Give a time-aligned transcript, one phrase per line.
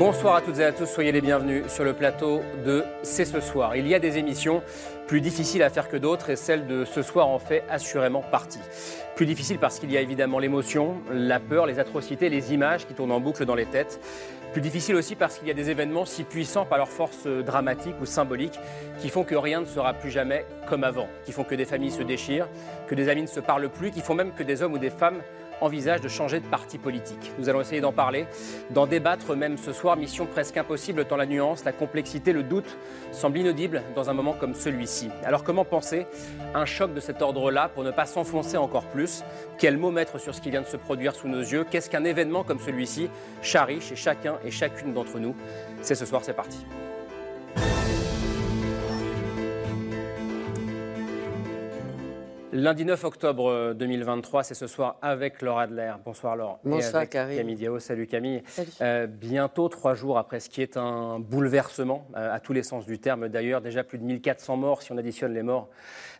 [0.00, 3.38] Bonsoir à toutes et à tous, soyez les bienvenus sur le plateau de C'est ce
[3.38, 3.76] soir.
[3.76, 4.62] Il y a des émissions
[5.06, 8.62] plus difficiles à faire que d'autres et celle de ce soir en fait assurément partie.
[9.14, 12.94] Plus difficile parce qu'il y a évidemment l'émotion, la peur, les atrocités, les images qui
[12.94, 14.00] tournent en boucle dans les têtes.
[14.54, 17.96] Plus difficile aussi parce qu'il y a des événements si puissants par leur force dramatique
[18.00, 18.58] ou symbolique
[19.02, 21.90] qui font que rien ne sera plus jamais comme avant, qui font que des familles
[21.90, 22.48] se déchirent,
[22.86, 24.88] que des amis ne se parlent plus, qui font même que des hommes ou des
[24.88, 25.20] femmes
[25.60, 27.32] envisage de changer de parti politique.
[27.38, 28.26] Nous allons essayer d'en parler,
[28.70, 32.76] d'en débattre même ce soir, mission presque impossible tant la nuance, la complexité, le doute
[33.12, 35.10] semblent inaudibles dans un moment comme celui-ci.
[35.24, 36.06] Alors comment penser
[36.54, 39.22] un choc de cet ordre-là pour ne pas s'enfoncer encore plus?
[39.58, 41.64] Quel mot mettre sur ce qui vient de se produire sous nos yeux?
[41.70, 43.10] Qu'est-ce qu'un événement comme celui-ci?
[43.42, 45.34] Charrie chez chacun et chacune d'entre nous
[45.82, 46.58] C'est ce soir, c'est parti.
[52.52, 55.92] Lundi 9 octobre 2023, c'est ce soir avec Laura Adler.
[56.04, 56.58] Bonsoir Laure.
[56.64, 57.36] Bonsoir Camille.
[57.36, 58.42] Camille Diao, salut Camille.
[58.80, 62.86] Euh, bientôt trois jours après ce qui est un bouleversement, euh, à tous les sens
[62.86, 65.68] du terme d'ailleurs, déjà plus de 1400 morts si on additionne les morts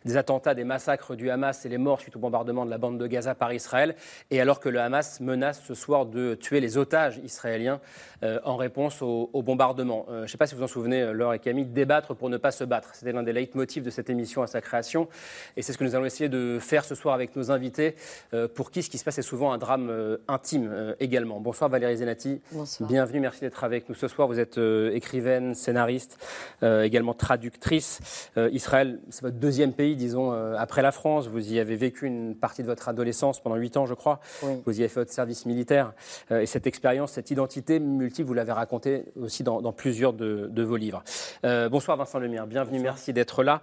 [0.05, 2.97] des attentats, des massacres du Hamas et les morts suite au bombardement de la bande
[2.97, 3.95] de Gaza par Israël.
[4.29, 7.77] Et alors que le Hamas menace ce soir de tuer les otages israéliens euh,
[8.23, 10.05] en réponse au, bombardement.
[10.09, 12.51] je ne sais pas si vous en souvenez, Laure et Camille, débattre pour ne pas
[12.51, 12.89] se battre.
[12.93, 15.07] C'était l'un des leitmotifs de cette émission à sa création.
[15.57, 17.95] Et c'est ce que nous allons essayer de faire ce soir avec nos invités,
[18.33, 21.39] euh, pour qui ce qui se passe est souvent un drame euh, intime euh, également.
[21.39, 22.41] Bonsoir Valérie Zenati.
[22.51, 22.89] Bonsoir.
[22.89, 24.27] Bienvenue, merci d'être avec nous ce soir.
[24.27, 24.59] Vous êtes
[24.93, 26.17] écrivaine, scénariste,
[26.61, 27.99] également traductrice.
[28.37, 31.27] Israël, c'est votre deuxième pays, disons, après la France.
[31.27, 34.19] Vous y avez vécu une partie de votre adolescence pendant huit ans, je crois.
[34.65, 35.93] Vous y avez fait votre service militaire.
[36.29, 40.75] et cette expérience, cette identité multiple, vous l'avez racontée aussi dans, plusieurs de, de, vos
[40.75, 41.03] livres.
[41.43, 43.61] bonsoir Vincent Lemire, bienvenue, merci d'être là.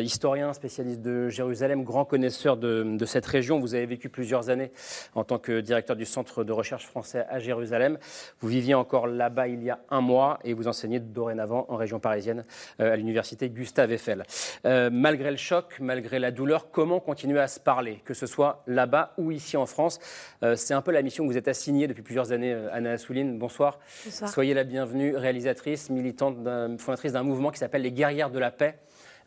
[0.00, 3.58] historien, spécialiste de Jérusalem, grand connaisseur de, cette région.
[3.60, 4.70] Vous avez vécu plusieurs années
[5.14, 7.98] en tant que directeur du Centre de recherche français à Jérusalem.
[8.40, 12.00] Vous viviez encore là-bas il y a un mois et vous enseignez dorénavant en région
[12.00, 12.44] parisienne
[12.80, 14.24] euh, à l'université Gustave Eiffel.
[14.64, 18.62] Euh, malgré le choc, malgré la douleur, comment continuer à se parler, que ce soit
[18.66, 19.98] là-bas ou ici en France?
[20.42, 23.38] Euh, C'est un peu la mission que vous êtes assignée depuis plusieurs années, Anna Assouline.
[23.38, 23.71] Bonsoir.
[24.04, 24.30] Bonsoir.
[24.30, 26.36] Soyez la bienvenue, réalisatrice, militante,
[26.78, 28.78] fondatrice d'un mouvement qui s'appelle les Guerrières de la Paix.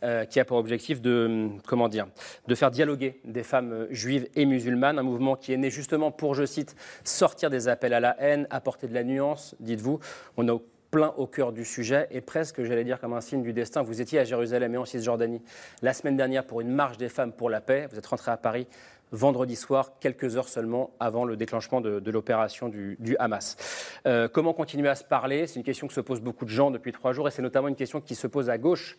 [0.04, 2.06] Euh, qui a pour objectif de, comment dire,
[2.48, 6.12] de faire dialoguer des femmes euh, juives et musulmanes, un mouvement qui est né justement
[6.12, 6.76] pour, je cite,
[7.06, 10.00] sortir des appels à la haine, apporter de la nuance, dites-vous.
[10.36, 10.60] On a
[10.92, 13.84] plein au cœur du sujet et presque, j'allais dire, comme un signe du destin.
[13.84, 15.42] Vous étiez à Jérusalem et en Cisjordanie
[15.82, 17.88] la semaine dernière pour une marche des femmes pour la paix.
[17.92, 18.68] Vous êtes rentré à Paris
[19.12, 23.58] vendredi soir, quelques heures seulement avant le déclenchement de, l'opération du, Hamas.
[24.06, 25.48] Euh, comment continuer à se parler?
[25.48, 27.68] C'est une question que se posent beaucoup de gens depuis trois jours et c'est notamment
[27.68, 28.98] une question qui se pose à gauche,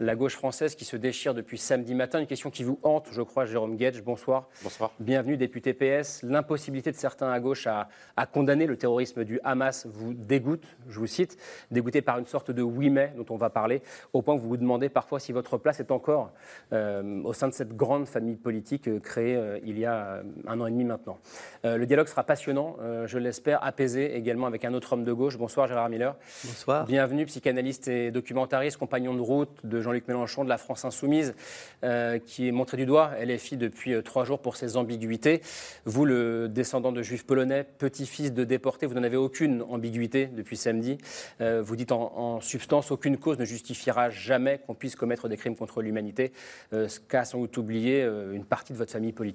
[0.00, 3.22] la gauche française qui se déchire depuis samedi matin, une question qui vous hante, je
[3.22, 4.02] crois, Jérôme Guedge.
[4.02, 4.48] Bonsoir.
[4.62, 4.92] Bonsoir.
[5.00, 6.22] Bienvenue, député PS.
[6.22, 7.88] L'impossibilité de certains à gauche à,
[8.32, 11.36] condamner le terrorisme du Hamas vous dégoûte, je vous cite,
[11.70, 13.82] dégoûté par une sorte de oui mais dont on va parler,
[14.12, 16.32] au point que vous vous demandez parfois si votre place est encore
[16.72, 20.22] euh, au sein de cette grande famille politique euh, créée euh, il y a euh,
[20.46, 21.18] un an et demi maintenant.
[21.64, 25.36] Euh, le dialogue sera passionnant, je l'espère, apaisé également avec un autre homme de gauche.
[25.38, 26.16] Bonsoir Gérard Miller.
[26.44, 26.86] Bonsoir.
[26.86, 31.34] Bienvenue, psychanalyste et documentariste, compagnon de route de Jean-Luc Mélenchon de la France Insoumise,
[32.26, 35.40] qui est montré du doigt LFI depuis trois jours pour ses ambiguïtés.
[35.84, 40.56] Vous, le descendant de juifs polonais, petit-fils de déportés, vous n'en avez aucune ambiguïté depuis
[40.56, 40.98] samedi.
[41.40, 45.82] vous dites en, substance, aucune cause ne justifiera jamais qu'on puisse commettre des crimes contre
[45.82, 46.32] l'humanité,
[46.72, 49.33] ce qu'a sans doute oublié une partie de votre famille politique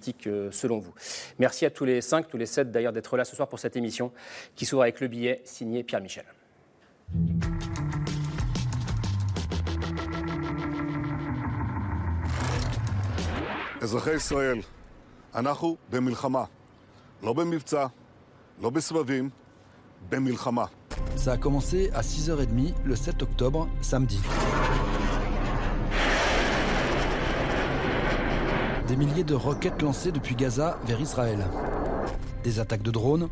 [0.51, 0.93] selon vous.
[1.39, 3.75] Merci à tous les cinq, tous les sept d'ailleurs d'être là ce soir pour cette
[3.75, 4.11] émission
[4.55, 6.25] qui s'ouvre avec le billet signé Pierre Michel.
[21.15, 24.19] Ça a commencé à 6h30 le 7 octobre, samedi.
[28.89, 31.45] Des milliers de roquettes lancées depuis Gaza vers Israël.
[32.43, 33.29] Des attaques de drones.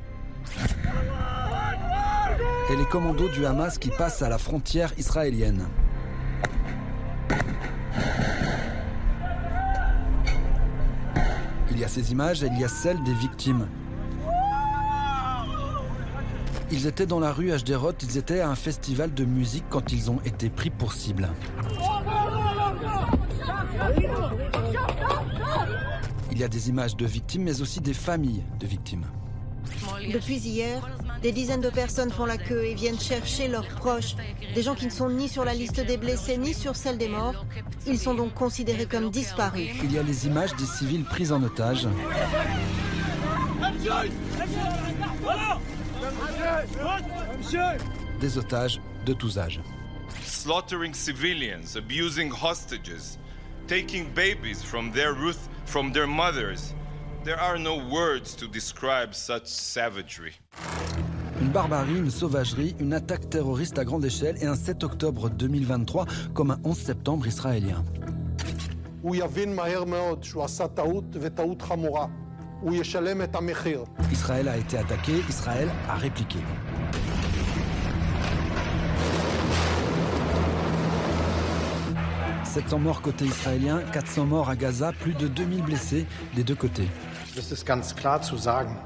[2.69, 5.65] Et les commandos du Hamas qui passent à la frontière israélienne.
[11.71, 13.67] Il y a ces images et il y a celles des victimes.
[16.69, 20.11] Ils étaient dans la rue Ashderot, ils étaient à un festival de musique quand ils
[20.11, 21.29] ont été pris pour cible.
[26.37, 29.07] Il y a des images de victimes, mais aussi des familles de victimes.
[30.13, 30.87] Depuis hier,
[31.23, 34.15] des dizaines de personnes font la queue et viennent chercher leurs proches,
[34.53, 37.07] des gens qui ne sont ni sur la liste des blessés ni sur celle des
[37.07, 37.43] morts.
[37.87, 39.67] Ils sont donc considérés comme disparus.
[39.83, 41.87] Il y a les images des civils pris en otage.
[48.21, 49.59] Des otages de tous âges.
[50.23, 53.17] Slaughtering civilians, abusing hostages,
[53.65, 56.73] taking babies from their, ruth, from their mothers.
[57.23, 60.39] There are no words to describe such savagery.
[61.41, 66.05] Une barbarie, une sauvagerie, une attaque terroriste à grande échelle et un 7 octobre 2023
[66.33, 67.83] comme un 11 septembre israélien.
[74.11, 76.39] Israël a été attaqué, Israël a répliqué.
[82.56, 86.88] «700 morts côté israélien, 400 morts à Gaza, plus de 2000 blessés des deux côtés.
[87.36, 88.76] Es ist ganz klar zu sagen,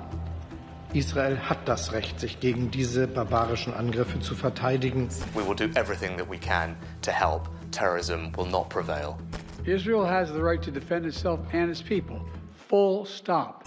[0.95, 5.09] Israel hat das Recht, sich gegen diese barbarischen Angriffe zu verteidigen.
[5.35, 7.49] We will do everything that we can to help.
[7.71, 9.19] Terrorism will not prevail.
[9.65, 12.21] Israel has the right to defend itself and its people.
[12.69, 13.65] Full stop.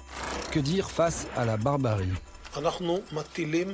[0.52, 2.16] Que dire face à la barbarie
[2.58, 3.68] אנחנו מטילים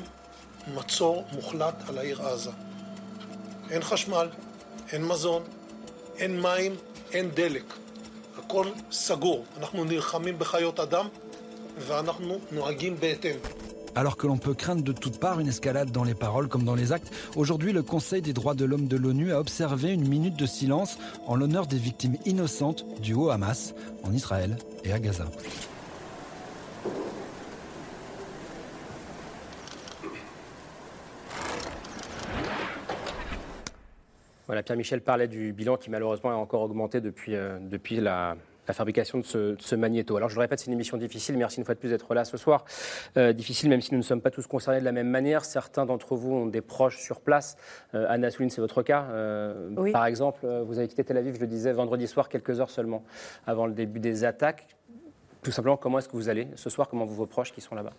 [0.75, 2.52] מצור מוחלט על העיר עזה.
[3.69, 4.30] אין חשמל,
[4.92, 5.44] אין מזון,
[6.19, 6.75] אין מים,
[7.12, 7.74] אין דלק.
[8.38, 9.46] הכל סגור.
[9.57, 11.07] אנחנו נלחמים בחיות אדם
[11.80, 13.36] ואנחנו נוהגים בהתאם.
[13.98, 16.75] Alors que l'on peut craindre de toutes parts une escalade dans les paroles comme dans
[16.75, 20.36] les actes, aujourd'hui le Conseil des droits de l'homme de l'ONU a observé une minute
[20.36, 23.74] de silence en l'honneur des victimes innocentes du haut Hamas
[24.04, 25.28] en Israël et à Gaza.
[34.50, 38.35] Voilà, Pierre-Michel parlait du bilan qui malheureusement a encore augmenté depuis, euh, depuis la,
[38.67, 40.17] la fabrication de ce, de ce, magnéto.
[40.17, 41.38] Alors je le répète, c'est une émission difficile.
[41.38, 42.64] Merci une fois de plus d'être là ce soir.
[43.17, 45.44] Euh, difficile même si nous ne sommes pas tous concernés de la même manière.
[45.44, 47.56] Certains d'entre vous ont des proches sur place.
[47.94, 49.05] Euh, Anna Souline, c'est votre cas.
[49.11, 49.93] Euh, oui.
[49.93, 53.05] Par exemple, vous avez quitté Tel Aviv, je le disais, vendredi soir, quelques heures seulement
[53.46, 54.67] avant le début des attaques.
[55.43, 56.88] Tout simplement, comment est-ce que vous allez ce soir?
[56.88, 57.93] Comment vont vos proches qui sont là-bas?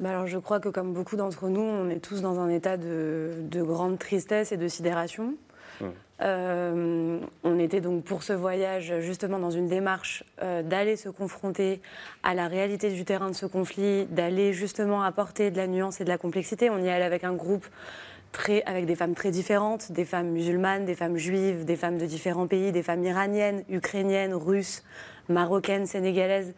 [0.00, 2.76] Bah alors, je crois que comme beaucoup d'entre nous, on est tous dans un état
[2.78, 5.34] de, de grande tristesse et de sidération.
[5.80, 5.84] Mmh.
[6.22, 11.80] Euh, on était donc pour ce voyage justement dans une démarche euh, d'aller se confronter
[12.22, 16.04] à la réalité du terrain de ce conflit, d'aller justement apporter de la nuance et
[16.04, 16.68] de la complexité.
[16.68, 17.66] On y allait avec un groupe
[18.32, 22.06] très, avec des femmes très différentes, des femmes musulmanes, des femmes juives, des femmes de
[22.06, 24.82] différents pays, des femmes iraniennes, ukrainiennes, russes,
[25.28, 26.54] marocaines, sénégalaises.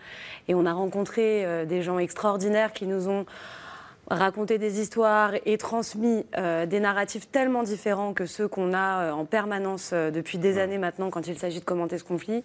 [0.48, 3.26] Et on a rencontré euh, des gens extraordinaires qui nous ont
[4.10, 9.12] raconté des histoires et transmis euh, des narratifs tellement différents que ceux qu'on a euh,
[9.12, 12.44] en permanence depuis des années maintenant quand il s'agit de commenter ce conflit.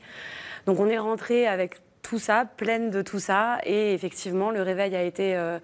[0.65, 4.95] Donc on est rentré avec tout ça, pleine de tout ça, et effectivement le réveil
[4.95, 5.59] a été euh,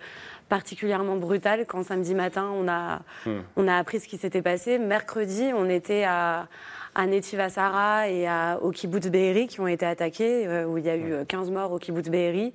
[0.49, 3.31] particulièrement brutal quand samedi matin on a, mmh.
[3.55, 4.77] on a appris ce qui s'était passé.
[4.77, 6.47] Mercredi, on était à
[6.95, 10.85] à Netiva Sarah et à, au kibbutz Be'eri qui ont été attaqués, euh, où il
[10.85, 12.53] y a eu 15 morts au kibbutz Be'eri.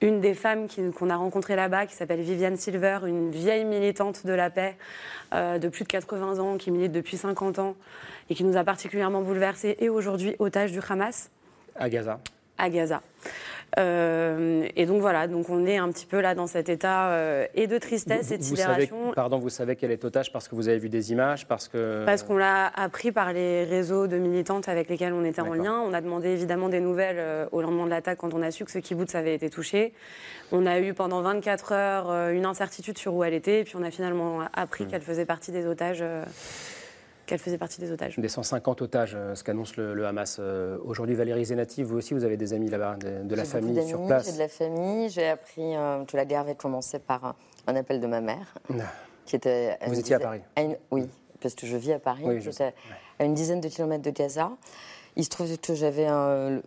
[0.00, 4.32] Une des femmes qu'on a rencontrées là-bas, qui s'appelle Viviane Silver, une vieille militante de
[4.32, 4.76] la paix
[5.32, 7.76] euh, de plus de 80 ans, qui milite depuis 50 ans
[8.28, 11.30] et qui nous a particulièrement bouleversés, et aujourd'hui otage du Hamas.
[11.76, 12.20] À Gaza.
[12.58, 13.02] À Gaza.
[13.78, 17.46] Euh, et donc voilà, donc on est un petit peu là dans cet état euh,
[17.54, 18.96] et de tristesse vous, et de sidération.
[19.02, 21.68] Savez, pardon, vous savez qu'elle est otage parce que vous avez vu des images, parce
[21.68, 25.54] que parce qu'on l'a appris par les réseaux de militantes avec lesquels on était en
[25.54, 25.80] lien.
[25.80, 28.64] On a demandé évidemment des nouvelles euh, au lendemain de l'attaque quand on a su
[28.64, 29.92] que ce kibbutz avait été touché.
[30.52, 33.82] On a eu pendant 24 heures une incertitude sur où elle était, et puis on
[33.82, 34.88] a finalement appris mmh.
[34.88, 36.04] qu'elle faisait partie des otages.
[37.24, 38.18] Euh, qu'elle faisait partie des otages.
[38.18, 40.36] Des 150 otages, ce qu'annonce le, le, Hamas.
[40.40, 43.86] Euh, Aujourd'hui, Valérie Zenati, vous aussi, vous avez des amis là-bas, de, de la famille
[43.86, 45.08] sur place J'ai de la famille.
[45.10, 47.34] J'ai appris euh, que la guerre avait commencé par un,
[47.66, 48.54] un appel de ma mère.
[48.70, 48.84] Non.
[49.26, 51.08] Qui était, vous étiez à Paris à une, Oui,
[51.40, 52.24] parce que je vis à Paris.
[52.26, 52.74] Oui, J'étais ouais.
[53.18, 54.50] à une dizaine de kilomètres de Gaza.
[55.16, 56.60] Il se trouve que j'avais un,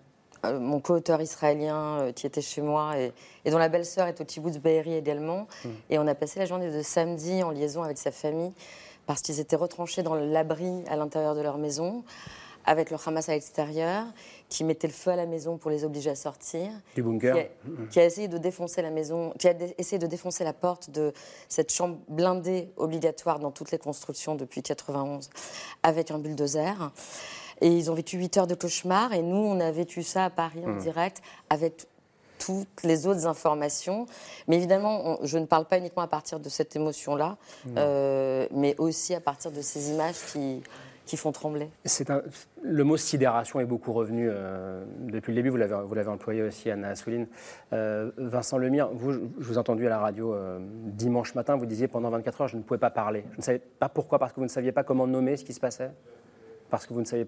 [0.44, 3.14] mon co-auteur israélien euh, qui était chez moi et,
[3.46, 5.48] et dont la belle-sœur est au kibbutz Be'eri également.
[5.64, 5.70] Mmh.
[5.92, 8.54] Et on a passé la journée de samedi en liaison avec sa famille
[9.08, 12.04] parce qu'ils étaient retranchés dans l'abri à l'intérieur de leur maison,
[12.66, 14.04] avec le Hamas à l'extérieur,
[14.50, 16.70] qui mettait le feu à la maison pour les obliger à sortir.
[16.96, 17.34] Du bunker.
[17.34, 20.52] Qui a, qui a, essayé de défoncer la maison, qui a essayé de défoncer la
[20.52, 21.14] porte de
[21.48, 25.30] cette chambre blindée obligatoire dans toutes les constructions depuis 91,
[25.82, 26.92] avec un bulldozer.
[27.62, 29.14] Et ils ont vécu 8 heures de cauchemar.
[29.14, 30.80] Et nous, on a vécu ça à Paris en Hmm.
[30.80, 31.88] direct avec
[32.40, 34.06] toutes les autres informations.
[34.48, 37.38] Mais évidemment, on- je ne parle pas uniquement à partir de cette émotion-là,
[37.78, 40.62] euh, mais aussi à partir de ces images qui,
[41.06, 41.70] qui font trembler.
[42.10, 42.22] Un-
[42.64, 45.50] le mot sidération est beaucoup revenu euh, depuis le début.
[45.50, 47.28] Vous l'avez, vous l'avez employé aussi, Anna Assouline.
[47.72, 51.56] Euh, Vincent Lemire, vous, je je vous ai entendu à la radio euh, dimanche matin.
[51.56, 53.24] Vous disiez pendant 24 heures, je ne pouvais pas parler.
[53.34, 55.54] Je ne savais pas pourquoi, parce que vous ne saviez pas comment nommer ce qui
[55.54, 55.92] se passait,
[56.70, 57.28] parce que vous ne saviez.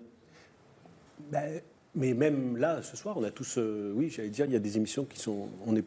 [1.32, 1.62] Ben,
[1.96, 4.60] mais même là, ce soir, on a tous, euh, oui, j'allais dire, il y a
[4.60, 5.84] des émissions qui sont, on est,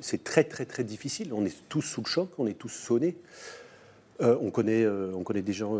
[0.00, 1.32] c'est très très très difficile.
[1.32, 3.16] On est tous sous le choc, on est tous sonnés.
[4.20, 5.74] Euh, on, connaît, euh, on connaît des gens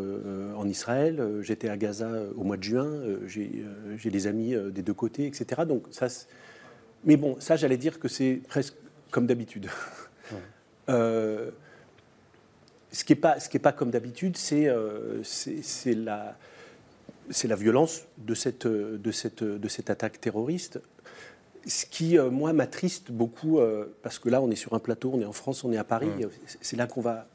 [0.56, 1.22] en Israël.
[1.42, 2.90] J'étais à Gaza au mois de juin.
[3.26, 5.62] J'ai des amis des deux côtés, etc.
[5.66, 6.06] Donc ça,
[7.04, 8.74] mais bon, ça, j'allais dire que c'est presque
[9.10, 9.68] comme d'habitude.
[12.94, 14.68] Ce qui n'est pas, ce qui est pas comme d'habitude, c'est-
[15.22, 16.36] c'est la,
[17.30, 20.80] c'est la violence de cette, de, cette, de cette attaque terroriste.
[21.66, 25.12] Ce qui, euh, moi, m'attriste beaucoup, euh, parce que là, on est sur un plateau,
[25.14, 26.24] on est en France, on est à Paris, Mm.
[26.24, 26.28] euh,
[26.60, 27.26] c'est- là qu'on va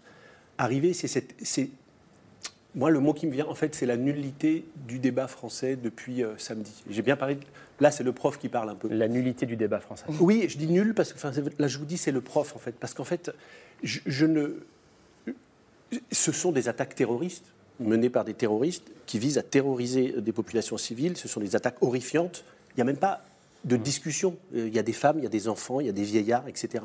[0.58, 0.94] arriver.
[0.94, 1.70] C'est
[2.76, 6.24] moi, le mot qui me vient, en fait, c'est la nullité du débat français depuis
[6.24, 6.84] euh, samedi.
[6.90, 7.36] J'ai bien parlé.
[7.36, 7.42] de-
[7.80, 8.88] Là, c'est le prof qui parle un peu.
[8.90, 10.04] La nullité du débat français.
[10.20, 12.60] Oui, je dis nul parce que enfin, là, je vous dis, c'est le prof en
[12.60, 13.32] fait, parce qu'en fait,
[13.84, 14.48] je, je ne.
[16.12, 17.46] Ce sont des attaques terroristes
[17.80, 21.18] menées par des terroristes qui visent à terroriser des populations civiles.
[21.18, 22.44] Ce sont des attaques horrifiantes.
[22.72, 23.24] Il n'y a même pas
[23.66, 24.38] de discussion.
[24.56, 26.04] Euh, Il y a des femmes, il y a des enfants, il y a des
[26.04, 26.84] vieillards, etc.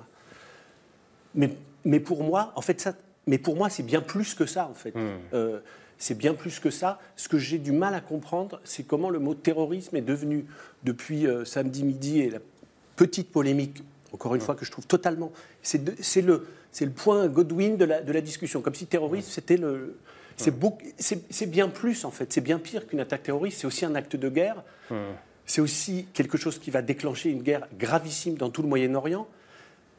[1.35, 1.51] Mais,
[1.85, 2.95] mais pour moi, en fait, ça,
[3.27, 4.95] mais pour moi, c'est bien plus que ça, en fait.
[5.33, 5.61] Euh,
[5.99, 6.99] c'est bien plus que ça.
[7.17, 10.47] Ce que j'ai du mal à comprendre, c'est comment le mot terrorisme est devenu,
[10.83, 12.41] depuis euh, samedi midi et la
[12.97, 13.83] petite polémique,
[14.13, 15.31] encore une fois, que je trouve totalement.
[15.63, 15.79] C'est
[16.23, 16.47] le,
[16.81, 19.97] le point Godwin de la, de la discussion, comme si terrorisme, c'était le.
[20.99, 22.33] C'est bien plus, en fait.
[22.33, 23.61] C'est bien pire qu'une attaque terroriste.
[23.61, 24.63] C'est aussi un acte de guerre.
[25.47, 29.27] C'est aussi quelque chose qui va déclencher une guerre gravissime dans tout le Moyen-Orient.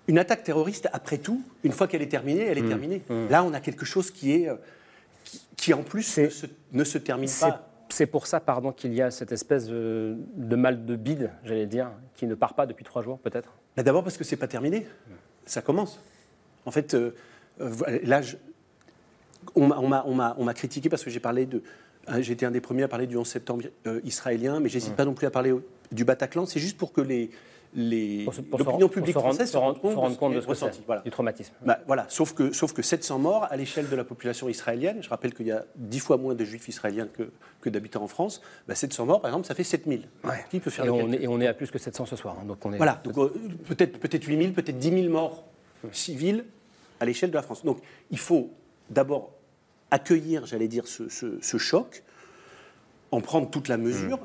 [0.08, 2.68] Une attaque terroriste, après tout, une fois qu'elle est terminée, elle est Mm.
[2.70, 3.02] terminée.
[3.10, 3.28] Mm.
[3.30, 4.56] Là, on a quelque chose qui est, euh,
[5.24, 7.70] qui, qui, en plus ne se, ne se termine pas.
[7.90, 11.68] C'est pour ça, pardon, qu'il y a cette espèce de, de mal de bide, j'allais
[11.68, 14.48] dire, qui ne part pas depuis trois jours, peut-être Bah, D'abord parce que c'est pas
[14.48, 14.88] terminé,
[15.46, 16.02] ça commence.
[16.66, 17.14] En fait, euh,
[17.62, 18.36] euh, là, je-
[19.56, 21.62] on m'a- critiqué parce que j'ai parlé de,
[22.20, 25.06] j'ai été un des premiers à parler du 11 septembre euh, israélien, mais j'hésite pas
[25.06, 25.54] non plus à parler
[25.92, 26.46] du Bataclan.
[26.46, 27.30] C'est juste pour que les
[28.52, 30.82] l'opinion publique française se rendre- se de rendre ce compte de ce ressenti.
[30.86, 31.02] Voilà.
[31.02, 31.54] du traumatisme.
[31.66, 35.10] Bah, voilà, sauf que, sauf que 700 morts à l'échelle de la population israélienne, je
[35.10, 37.32] rappelle qu'il y a 10 fois moins de juifs israéliens que,
[37.62, 40.08] que d'habitants en France, bah, 700 morts, par exemple, ça fait 7000.
[40.52, 42.38] Qui peut faire Et on, est, et on est à plus que 700 ce soir.
[42.40, 43.34] hein, donc on est, voilà, donc, euh,
[43.66, 45.44] peut-être peut 8000, peut-être 10 000 morts
[45.92, 46.46] civils
[47.00, 47.66] à l'échelle de la France.
[47.66, 47.80] Donc
[48.12, 48.52] il faut
[48.94, 49.32] d'abord
[49.92, 52.04] accueillir, j'allais dire, ce, ce- ce choc,
[53.12, 54.20] en prendre toute la mesure,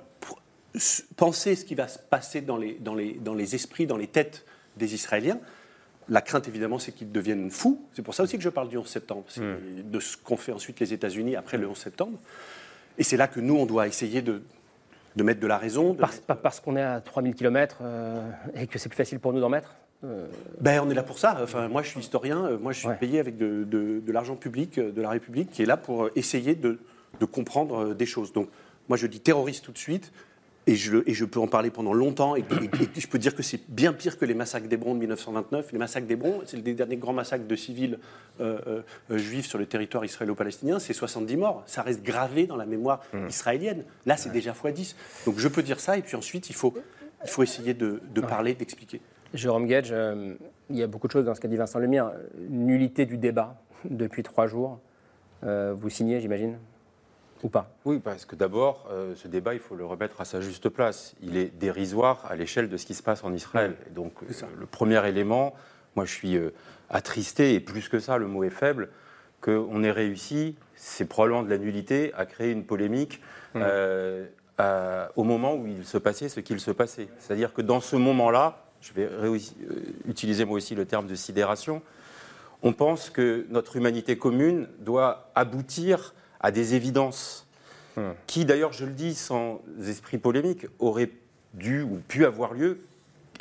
[0.74, 3.96] s- penser ce qui va se passer dans les, dans, les, dans les esprits, dans
[3.98, 4.44] les têtes
[4.76, 5.38] des Israéliens.
[6.08, 7.84] La crainte, évidemment, c'est qu'ils deviennent fous.
[7.92, 9.42] C'est pour ça aussi que je parle du 11 septembre, c'est
[9.90, 12.18] de ce qu'ont fait ensuite les États-Unis après le 11 septembre.
[12.96, 14.40] Et c'est là que nous, on doit essayer de,
[15.16, 15.92] de mettre de la raison.
[15.92, 15.98] de
[16.42, 17.82] Parce, qu'on est à 3000 km
[18.54, 19.74] et que c'est plus facile pour nous d'en mettre?
[20.04, 20.26] Euh,
[20.60, 21.38] Ben, on est là pour ça.
[21.42, 22.44] Enfin, moi, je suis historien.
[22.44, 25.50] euh, Moi, je suis payé avec de, de- de l'argent public euh, de la République
[25.50, 26.78] qui est là pour essayer de,
[27.20, 28.32] de comprendre des choses.
[28.32, 28.48] Donc,
[28.88, 30.12] moi, je dis terroriste tout de suite.
[30.66, 32.36] Et je, le- et je peux en parler pendant longtemps.
[32.36, 32.42] Et, et-
[32.96, 35.72] et je peux dire que c'est bien pire que les massacres d'Hébron de 1929.
[35.72, 37.98] Les massacres d'Hébron, c'est le des derniers grands massacres de civils
[38.40, 40.78] euh, euh, euh, juifs sur le territoire israélo-palestinien.
[40.78, 41.62] C'est 70 morts.
[41.66, 43.82] Ça reste gravé dans la mémoire israélienne.
[44.04, 44.94] Là, c'est déjà x10.
[45.24, 45.96] Donc, je peux dire ça.
[45.96, 46.74] Et puis ensuite, il faut,
[47.24, 49.00] il faut essayer de, de parler, d'expliquer.
[49.34, 50.34] Jérôme Gage, euh,
[50.70, 52.12] il y a beaucoup de choses dans ce qu'a dit Vincent Lemire.
[52.48, 54.78] Nullité du débat depuis trois jours.
[55.44, 56.58] Euh, vous signez, j'imagine
[57.42, 57.70] Ou pas?
[57.84, 61.14] Oui, parce que d'abord, euh, ce débat, il faut le remettre à sa juste place.
[61.22, 63.76] Il est dérisoire à l'échelle de ce qui se passe en Israël.
[63.86, 64.12] Et donc,
[64.58, 65.54] le premier élément,
[65.94, 66.38] moi, je suis
[66.90, 68.88] attristé, et plus que ça, le mot est faible,
[69.40, 73.20] qu'on ait réussi, c'est probablement de la nullité, à créer une polémique
[73.56, 74.26] euh,
[74.58, 77.08] à- au moment où il se passait ce qu'il se passait.
[77.18, 79.38] C'est-à-dire que dans ce moment-là, je vais euh,
[80.06, 81.82] utiliser moi aussi le terme de sidération,
[82.62, 87.44] on pense que notre humanité commune doit aboutir à des évidences
[88.28, 91.10] qui, d'ailleurs, je le dis sans esprit polémique, auraient
[91.54, 92.78] dû ou pu avoir lieu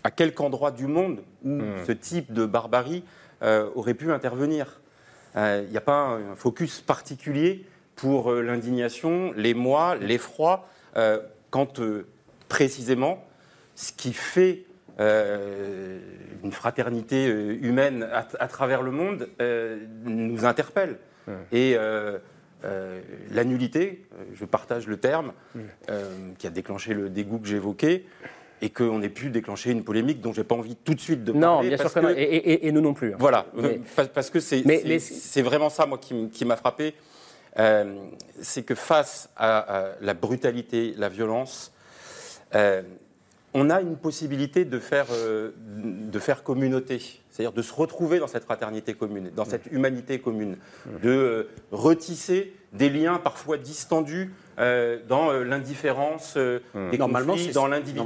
[0.04, 3.04] à quelque endroit du monde où ce type de barbarie
[3.44, 4.80] euh, aurait pu intervenir.
[5.36, 7.66] Euh, Il n'y a pas un focus particulier
[7.96, 10.68] pour euh, l'indignation, l'émoi, l'effroi,
[11.52, 11.80] quand
[12.50, 13.24] précisément
[13.76, 14.66] ce qui fait
[15.00, 16.00] euh,
[16.44, 20.98] une fraternité euh, humaine à, à travers le monde euh, nous interpelle.
[21.52, 22.20] Et euh,
[23.32, 25.34] la nullité, je partage le terme,
[26.38, 28.06] qui a déclenché le dégoût que j'évoquais,
[28.62, 31.32] et qu'on ait pu déclencher une polémique dont j'ai pas envie tout de suite de
[31.34, 31.68] Non, parler.
[31.70, 32.10] bien sûr que non.
[32.10, 33.14] Et, et- et nous non plus.
[33.14, 33.18] hein.
[33.20, 33.82] Voilà, Mais-
[34.14, 36.96] parce que c'est vraiment ça, moi, qui, m'a frappé.
[38.42, 41.74] C'est que face à, à la brutalité, la violence,
[43.60, 47.00] on a une possibilité de faire, euh, de faire communauté,
[47.32, 50.58] c'est-à-dire de se retrouver dans cette fraternité commune, dans cette humanité commune,
[51.02, 56.60] de euh, retisser des liens parfois distendus euh, dans euh, l'indifférence, euh,
[56.92, 58.00] des Normalement, conflits, dans normalement, c'est ce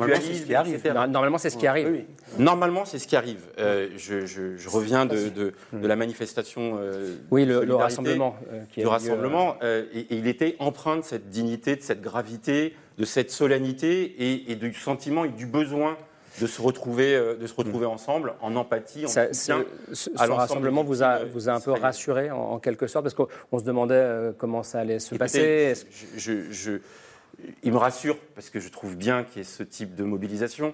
[0.51, 0.99] l'individualisme, etc.
[1.09, 1.87] Normalement, c'est ce qui arrive.
[1.91, 2.05] Oui,
[2.37, 3.39] Normalement, c'est ce qui arrive.
[3.57, 6.77] Euh, je, je- je reviens de, de- de la manifestation.
[6.79, 8.35] euh, Oui, de le, rassemblement.
[8.53, 9.55] euh, qui Du rassemblement.
[9.63, 14.03] euh, et, et il était empreint de cette dignité, de cette gravité, de cette solennité
[14.03, 15.97] et, et du sentiment et du besoin
[16.39, 20.81] de se retrouver, euh, de se retrouver ensemble en empathie, en Ça- soutien ce, rassemblement
[20.83, 23.27] des vous a, victimes, vous a un peu rassuré en, en quelque sorte parce qu'on
[23.51, 25.39] on se demandait euh, comment ça allait se passer.
[25.41, 29.43] Est-ce- je- je- je- il me rassure parce que je trouve bien qu'il y ait
[29.43, 30.73] ce type de mobilisation.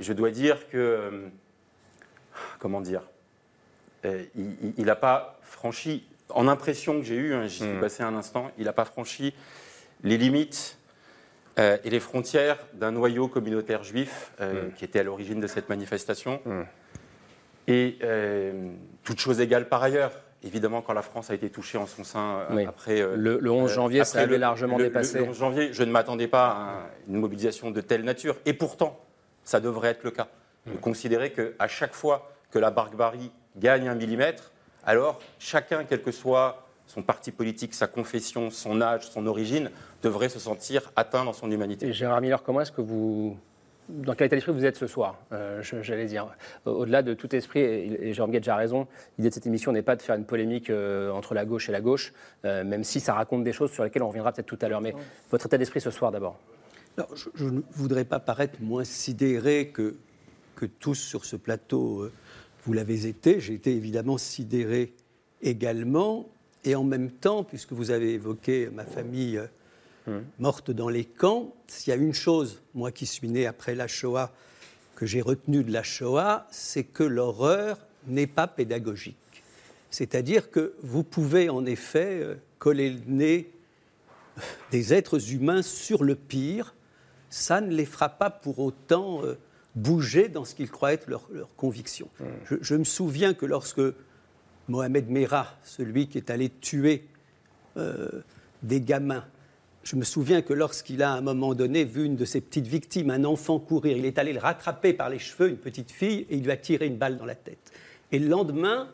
[0.00, 1.10] Je dois dire que, euh,
[2.58, 3.02] comment dire,
[4.04, 4.24] euh,
[4.76, 7.80] il n'a pas franchi, en impression que j'ai eue, hein, j'y suis Hmm.
[7.80, 9.34] passé un instant, il n'a pas franchi
[10.04, 10.77] les limites
[11.58, 14.72] euh, et les frontières d'un noyau communautaire juif euh, Hmm.
[14.74, 16.40] qui était à l'origine de cette manifestation.
[17.66, 18.72] Et euh,
[19.04, 20.12] toute chose égale par ailleurs,
[20.42, 22.64] évidemment, quand la France a été touchée en son sein Oui.
[22.66, 23.00] après.
[23.16, 25.18] Le- le 11 janvier, ça avait le- largement le- dépassé.
[25.18, 28.36] Le, 11 janvier, je ne m'attendais pas à un- une mobilisation de telle nature.
[28.46, 28.98] Et pourtant,
[29.44, 30.28] ça devrait être le cas.
[30.66, 34.52] De considérer qu'à chaque fois que la barbarie gagne un millimètre,
[34.84, 39.70] alors chacun, quel que soit son parti politique, sa confession, son âge, son origine,
[40.02, 41.86] devrait se sentir atteint dans son humanité.
[41.88, 43.36] Et Gérard Miller, comment est-ce que vous.
[43.88, 46.26] Dans quel état d'esprit vous êtes ce soir euh, J'allais dire.
[46.66, 48.86] Au- Au-delà de tout esprit, et, et Jérôme Guette a raison,
[49.16, 51.72] l'idée de cette émission n'est pas de faire une polémique euh, entre la gauche et
[51.72, 52.12] la gauche,
[52.44, 54.82] euh, même si ça raconte des choses sur lesquelles on reviendra peut-être tout à l'heure.
[54.82, 54.94] Mais
[55.30, 56.38] votre état d'esprit ce soir d'abord
[56.98, 59.96] Alors, je, je ne voudrais pas paraître moins sidéré que,
[60.54, 62.12] que tous sur ce plateau, euh,
[62.66, 63.40] vous l'avez été.
[63.40, 64.92] J'ai été évidemment sidéré
[65.40, 66.28] également.
[66.64, 69.40] Et en même temps, puisque vous avez évoqué ma famille
[70.08, 73.74] euh, morte dans les camps, s'il y a une chose, moi qui suis né après
[73.74, 74.32] la Shoah,
[74.96, 79.16] que j'ai retenu de la Shoah, c'est que l'horreur n'est pas pédagogique.
[79.90, 83.50] C'est-à-dire que vous pouvez en effet euh, coller le nez
[84.70, 86.74] des êtres humains sur le pire,
[87.30, 89.36] ça ne les fera pas pour autant euh,
[89.74, 92.08] bouger dans ce qu'ils croient être leurs leur convictions.
[92.46, 93.82] Je, je me souviens que lorsque
[94.68, 97.06] Mohamed Merah, celui qui est allé tuer
[97.76, 98.22] euh,
[98.62, 99.24] des gamins,
[99.88, 102.66] je me souviens que lorsqu'il a à un moment donné vu une de ses petites
[102.66, 106.26] victimes, un enfant courir, il est allé le rattraper par les cheveux, une petite fille,
[106.28, 107.72] et il lui a tiré une balle dans la tête.
[108.12, 108.88] Et le lendemain,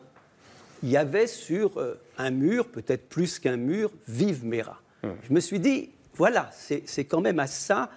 [0.83, 4.79] il y avait sur euh, un mur, peut-être plus qu'un mur, Vive Mera.
[5.03, 7.91] Je me suis dit, voilà, c'est quand même à ça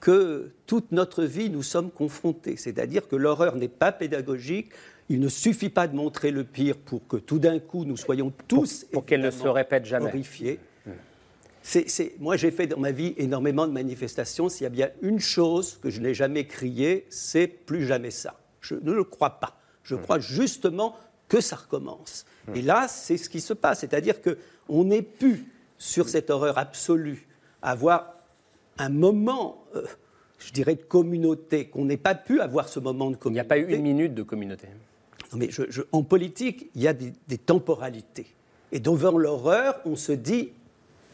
[0.00, 2.56] que toute notre vie nous sommes confrontés.
[2.56, 4.70] C'est-à-dire que l'horreur n'est pas pédagogique.
[5.08, 8.32] Il ne suffit pas de montrer le pire pour que tout d'un coup nous soyons
[8.48, 10.08] tous pour qu'elle ne se répète jamais.
[10.08, 10.58] horrifiés.
[11.62, 14.48] C'est- moi, j'ai fait dans ma vie énormément de manifestations.
[14.48, 18.40] S'il y a bien une chose que je n'ai jamais criée, c'est plus jamais ça.
[18.60, 19.56] Je ne le crois pas.
[19.84, 20.96] Je crois justement
[21.28, 22.24] que ça recommence.
[22.54, 23.80] Et là, c'est ce qui se passe.
[23.80, 25.46] C'est-à-dire qu'on n'est plus
[25.78, 27.26] sur cette horreur absolue,
[27.62, 28.14] avoir
[28.78, 29.84] un moment, euh,
[30.38, 33.30] je dirais, de communauté, qu'on n'ait pas pu avoir ce moment de communauté.
[33.30, 34.66] Il n'y a pas eu une minute de communauté.
[35.32, 38.26] Non, mais je- je- en politique, il y a des, des temporalités.
[38.72, 40.50] Et devant l'horreur, on se dit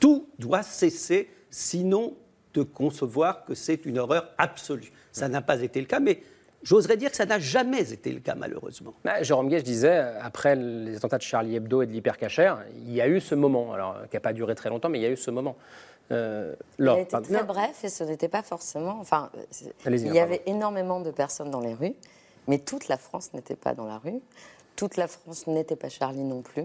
[0.00, 2.14] tout doit cesser, sinon
[2.54, 4.92] de concevoir que c'est une horreur absolue.
[5.12, 6.22] Ça n'a pas été le cas, mais
[6.62, 8.94] j'oserais dire que ça n'a jamais été le cas, malheureusement.
[9.04, 12.92] Bah, Jérôme Guet, je disais, après les attentats de Charlie Hebdo et de l'hypercachère, il
[12.92, 15.06] y a eu ce moment, alors qui n'a pas duré très longtemps, mais il y
[15.06, 15.56] a eu ce moment.
[16.10, 17.28] Euh, Il a été pardon.
[17.28, 18.96] très bref et ce n'était pas forcément.
[19.00, 19.30] Enfin,
[19.84, 21.92] Allez-y, il y avait énormément de personnes dans les rues,
[22.46, 24.20] mais toute la France n'était pas dans la rue.
[24.74, 26.64] Toute la France n'était pas Charlie non plus.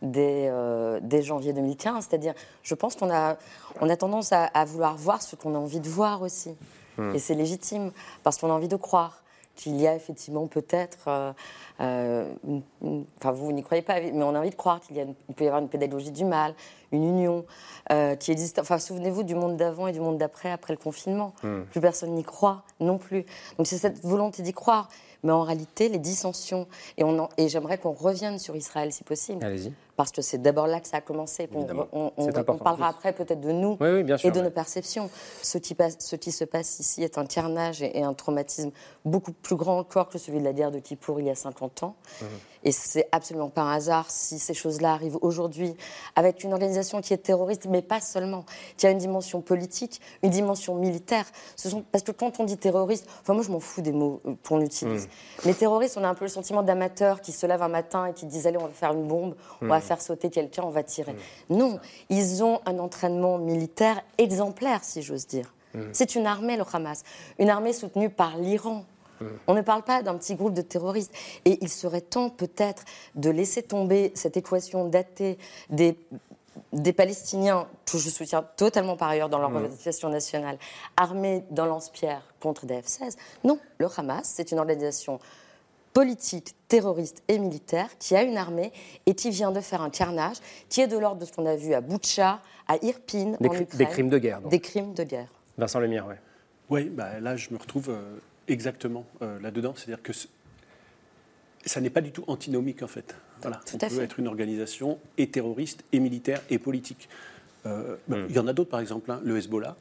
[0.00, 3.36] Dès, euh, dès janvier 2015, c'est-à-dire, je pense qu'on a,
[3.80, 6.54] on a tendance à, à vouloir voir ce qu'on a envie de voir aussi,
[6.96, 7.14] Hmm.
[7.14, 7.92] et c'est légitime
[8.24, 9.22] parce qu'on a envie de croire
[9.54, 11.32] qu'il y a effectivement peut-être, euh,
[11.80, 14.80] euh, une- une- enfin vous, vous n'y croyez pas, mais on a envie de croire
[14.80, 16.54] qu'il y a une- il peut y avoir une pédagogie du mal,
[16.92, 17.44] une union
[17.92, 18.58] euh, qui existe.
[18.58, 21.32] Enfin, souvenez-vous du monde d'avant et du monde d'après, après le confinement.
[21.42, 21.62] Hmm.
[21.70, 23.24] Plus personne n'y croit non plus.
[23.58, 24.88] Donc c'est cette volonté d'y croire.
[25.24, 29.02] Mais en réalité, les dissensions, et, on en- et j'aimerais qu'on revienne sur Israël si
[29.04, 29.44] possible.
[29.44, 29.72] Allez-y.
[29.98, 31.48] Parce que c'est d'abord là que ça a commencé.
[31.92, 34.44] On, parlera après peut-être de nous Oui, oui, bien sûr, et de ouais.
[34.44, 35.10] nos perceptions.
[35.42, 38.70] Ce qui, passe- ce qui se passe ici est un carnage et, et un traumatisme
[39.04, 41.82] beaucoup plus grand encore que celui de la guerre de Kippour il y a 50
[41.82, 41.96] ans.
[42.22, 42.28] Mhm.
[42.64, 45.76] Et c'est absolument pas un hasard si ces choses-là arrivent aujourd'hui
[46.16, 48.44] avec une organisation qui est terroriste, mais pas seulement,
[48.76, 51.24] qui a une dimension politique, une dimension militaire.
[51.54, 54.20] Ce sont, parce que quand on dit terroriste, enfin moi je m'en fous des mots
[54.26, 55.06] euh, qu'on utilise.
[55.06, 55.10] Mm.
[55.46, 58.12] Mais terroriste, on a un peu le sentiment d'amateurs qui se lèvent un matin et
[58.12, 59.82] qui disent allez on va faire une bombe, on va Mm.
[59.88, 61.16] Faire sauter quelqu'un, on va tirer.
[61.48, 65.52] Non, ils ont un entraînement militaire exemplaire, si j'ose dire.
[65.74, 65.80] Mm.
[65.92, 67.02] C'est une armée, le Hamas.
[67.38, 68.84] Une armée soutenue par l'Iran.
[69.48, 71.12] On ne parle pas d'un petit groupe de terroristes.
[71.44, 72.84] Et il serait temps peut-être
[73.16, 75.38] de laisser tomber cette équation datée
[75.70, 75.98] des,
[76.72, 80.56] des Palestiniens, que je soutiens totalement par ailleurs dans leur revendication nationale,
[80.96, 83.16] armés d'un lance-pierre contre des F-16.
[83.42, 85.18] Non, le Hamas, c'est une organisation
[85.92, 88.72] politique, terroriste et militaire qui a une armée
[89.06, 90.36] et qui vient de faire un carnage
[90.68, 93.52] qui est de l'ordre de ce qu'on a vu à Boutcha, à Irpin, Des en
[93.52, 93.78] cri- Ukraine.
[93.78, 94.50] des crimes de guerre, donc.
[94.50, 95.28] Des crimes de guerre.
[95.56, 96.14] Vincent Lemire, oui.
[96.70, 99.72] Oui, bah, là, je me retrouve euh, exactement euh, là-dedans.
[99.74, 100.28] C'est-à-dire que ce-
[101.64, 103.14] ça n'est pas du tout antinomique, en fait.
[103.42, 103.60] Voilà.
[103.66, 104.04] Tout On à peut fait.
[104.04, 107.08] être une organisation et terroriste, et militaire, et politique.
[107.66, 108.26] Euh, bah, Hmm.
[108.28, 109.76] Il y en a d'autres, par exemple, hein, le Hezbollah,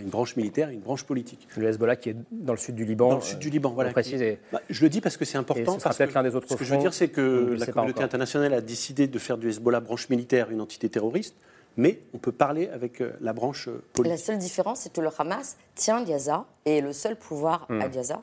[0.00, 1.46] une branche militaire et une branche politique.
[1.56, 3.08] Le Hezbollah qui est dans le sud du Liban.
[3.10, 3.90] Dans le sud du Liban, voilà.
[3.90, 5.78] Précise, et- Bah, je le dis parce que c'est important.
[5.78, 8.52] ce peut-être l'un des autres Ce que je veux dire, c'est que la communauté internationale
[8.54, 11.34] a décidé de faire du Hezbollah branche militaire une entité terroriste,
[11.76, 14.18] mais on peut parler avec euh, la branche euh, La politique.
[14.24, 18.22] seule différence, c'est que le Hamas tient Gaza et est le seul pouvoir à Gaza.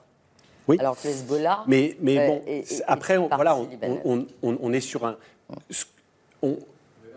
[0.67, 0.77] Oui.
[0.79, 1.63] Alors que le Hezbollah.
[1.67, 3.99] Mais, mais euh, bon, est- c'est- est- après, est on, voilà, on, libanaise.
[4.05, 5.17] on- on- on est sur un.
[6.41, 6.57] on-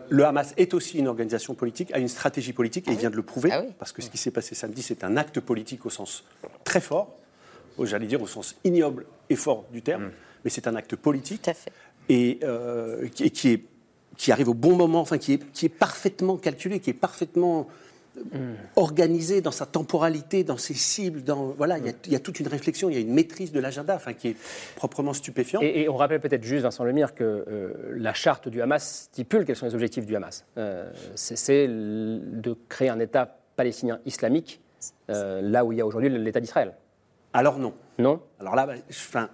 [0.09, 3.15] le Hamas est aussi une organisation politique, a une stratégie politique, et il vient de
[3.15, 6.23] le prouver, parce que ce qui s'est passé samedi, c'est un acte politique au sens
[6.63, 7.15] très fort,
[7.81, 10.11] j'allais dire au sens ignoble et fort du terme,
[10.43, 11.49] mais c'est un acte politique,
[12.09, 13.65] et euh, qui, et qui est,
[14.17, 17.67] qui arrive au bon moment, enfin qui est, qui est parfaitement calculé, qui est parfaitement
[18.75, 22.19] organisé dans sa temporalité, dans ses cibles, dans voilà, il y a- il y, a
[22.19, 24.35] toute une réflexion, il y a une maîtrise de l'agenda, enfin qui est
[24.75, 25.63] proprement stupéfiante.
[25.63, 29.45] Et, et on rappelle peut-être juste, Vincent Lemire, que euh, la charte du Hamas stipule
[29.45, 30.45] quels sont les objectifs du Hamas.
[30.57, 34.61] Euh, c'est de créer un État palestinien islamique,
[35.09, 36.73] euh, là où il y a aujourd'hui l'État d'Israël.
[37.33, 37.73] Alors non.
[37.97, 38.21] Non?
[38.39, 39.29] Alors là, bah, enfin,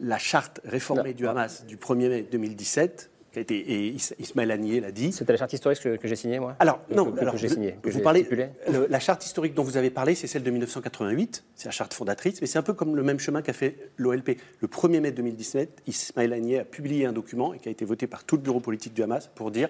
[0.00, 4.50] la charte réformée du Hamas du 1er mai 2017, qui a été, et Is- Ismaël
[4.50, 5.10] Haniyeh l'a dit.
[5.12, 7.54] C'était la charte historique que, que j'ai signée, moi Alors, Que- non, que, j'ai vous-
[7.54, 7.76] signée.
[7.82, 11.44] que vous parlez, le- la charte historique dont vous avez parlé, c'est celle de 1988,
[11.54, 14.36] c'est la charte fondatrice, mais c'est un peu comme le même chemin qu'a fait l'OLP.
[14.60, 18.06] Le 1er mai 2017, Ismaël Haniyeh a publié un document et qui a été voté
[18.06, 19.68] par tout le bureau politique du Hamas pour dire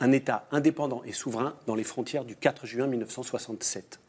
[0.00, 4.00] un État indépendant et souverain dans les frontières du 4 juin 1967.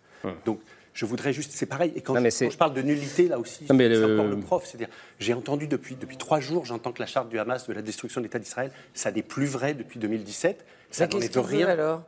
[0.46, 0.60] Donc,
[0.96, 3.66] je voudrais juste, c'est pareil, et quand, Non, je, quand parle de nullité, là aussi,
[3.68, 3.74] c'est
[4.08, 4.88] le- encore le prof, c'est-à-dire,
[5.20, 8.22] j'ai entendu depuis, depuis trois jours, j'entends que la charte du Hamas de la destruction
[8.22, 11.68] de l'État d'Israël, ça n'est plus vrai depuis 2017, ça qu'il veut, rien.
[11.68, 12.02] alors?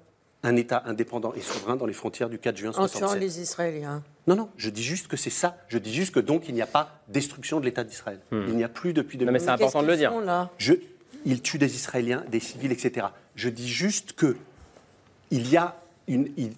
[0.43, 3.19] un État indépendant et souverain dans les frontières du 4 juin En tuant 67.
[3.19, 4.04] les Israéliens.
[4.28, 5.58] Non, non, je dis juste que c'est ça.
[5.67, 8.19] Je dis juste que donc il n'y a pas destruction de l'État d'Israël.
[8.32, 9.26] Il n'y a plus depuis Hmm.
[9.26, 10.13] Non, mais c'est important de le dire.
[10.60, 10.76] Je,
[11.26, 13.08] ils tuent des Israéliens, des civils, etc.
[13.36, 14.38] Je dis juste que
[15.32, 15.76] il y a
[16.08, 16.30] une.
[16.38, 16.54] il-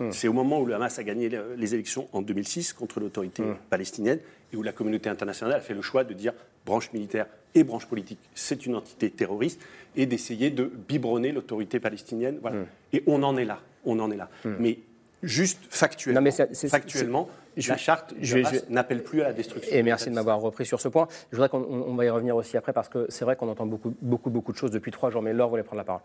[0.00, 0.10] Hmm.
[0.10, 3.42] C'est au moment où le Hamas a gagné le- les élections en 2006 contre l'autorité
[3.42, 3.56] Hmm.
[3.70, 4.18] palestinienne
[4.52, 6.32] et où la communauté internationale a fait le choix de dire
[6.66, 9.60] branche militaire et branche politique, c'est une entité terroriste
[9.96, 12.38] et d'essayer de biberonner l'autorité palestinienne.
[12.40, 12.60] Voilà.
[12.60, 12.66] Hmm.
[12.94, 13.60] Et on en est là.
[13.84, 14.30] On en est là.
[14.44, 14.78] Mais
[15.22, 16.22] juste factuellement,
[16.68, 19.74] factuellement la charte du je- Hamas je- n'appelle plus à la destruction.
[19.74, 21.08] Et merci de m'avoir repris sur ce point.
[21.30, 23.48] Je voudrais qu'on on- on va y revenir aussi après parce que c'est vrai qu'on
[23.48, 25.22] entend beaucoup, beaucoup, beaucoup de choses depuis trois jours.
[25.22, 26.00] Mais Laure voulait prendre la parole.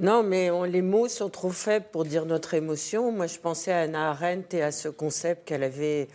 [0.00, 3.10] Non, mais on- les mots sont trop faibles pour dire notre émotion.
[3.10, 6.06] Moi, je pensais à Anna Arendt et à ce concept qu'elle avait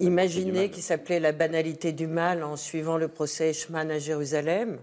[0.00, 4.78] imaginé qui s'appelait la banalité du mal en suivant le procès Eichmann à Jérusalem.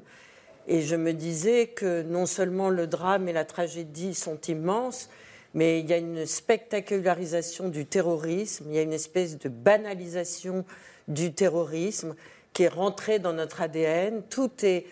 [0.67, 5.09] Et je me disais que non seulement le drame et la tragédie sont immenses,
[5.53, 10.65] mais il y a une spectacularisation du terrorisme, il y a une espèce de banalisation
[11.07, 12.15] du terrorisme
[12.53, 14.23] qui est rentrée dans notre ADN.
[14.29, 14.85] Tout est,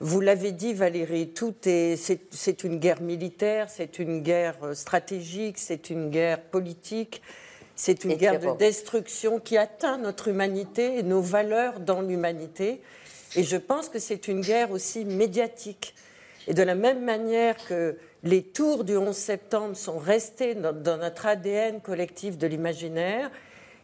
[0.00, 5.58] vous l'avez dit Valérie, tout est, c'est, une guerre militaire, c'est une guerre euh, stratégique,
[5.58, 7.22] c'est une guerre politique,
[7.76, 12.80] c'est une Et guerre de destruction qui atteint notre humanité et nos valeurs dans l'humanité.
[13.36, 15.94] Et je pense que c'est une guerre aussi médiatique.
[16.46, 20.96] Et de la même manière que les tours du 11 septembre sont restés dans, dans
[20.96, 23.30] notre ADN collectif de l'imaginaire,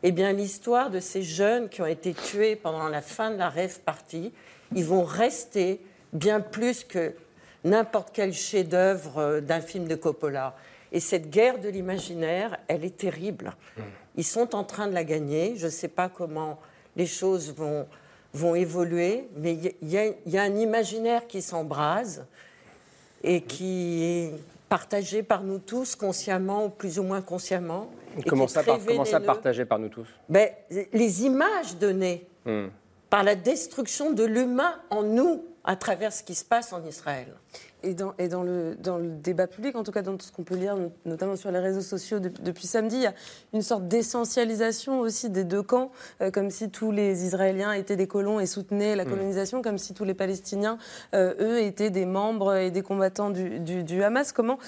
[0.03, 3.51] eh bien l'histoire de ces jeunes qui ont été tués pendant la fin de la
[3.51, 4.33] rêve partie,
[4.75, 5.81] ils vont rester
[6.15, 7.13] bien plus que
[7.65, 10.57] n'importe quel chef-d'œuvre euh, d'un film de Coppola.
[10.93, 13.53] Et cette guerre de l'imaginaire, elle est terrible.
[14.17, 15.55] Ils sont en train de la gagner.
[15.57, 16.59] Je ne sais pas comment
[16.97, 17.87] les choses vont,
[18.33, 22.25] vont évoluer, mais y, y il y a un imaginaire qui s'embrase
[23.23, 24.33] et qui est
[24.69, 27.91] partagé par nous tous, consciemment ou plus ou moins consciemment.
[28.29, 30.07] Comment ça, par- comment ça partagé par nous tous?
[30.29, 30.49] Ben,
[30.93, 32.69] Les images données Hmm.
[33.11, 37.29] par la destruction de l'humain en nous, à travers ce qui se passe en Israël.
[37.83, 40.33] Et, dans, et dans, le, dans, le, débat public, en tout cas dans tout ce
[40.33, 43.15] qu'on peut lire, notamment sur les réseaux sociaux depuis samedi, il y a
[43.55, 45.91] une sorte d'essentialisation aussi des deux camps,
[46.21, 49.09] euh, comme si tous les Israéliens étaient des colons et soutenaient la mm.
[49.09, 50.79] colonisation, comme si tous les Palestiniens,
[51.15, 54.33] euh, eux, étaient des membres et des combattants du, du, Hamas.
[54.33, 54.59] Comment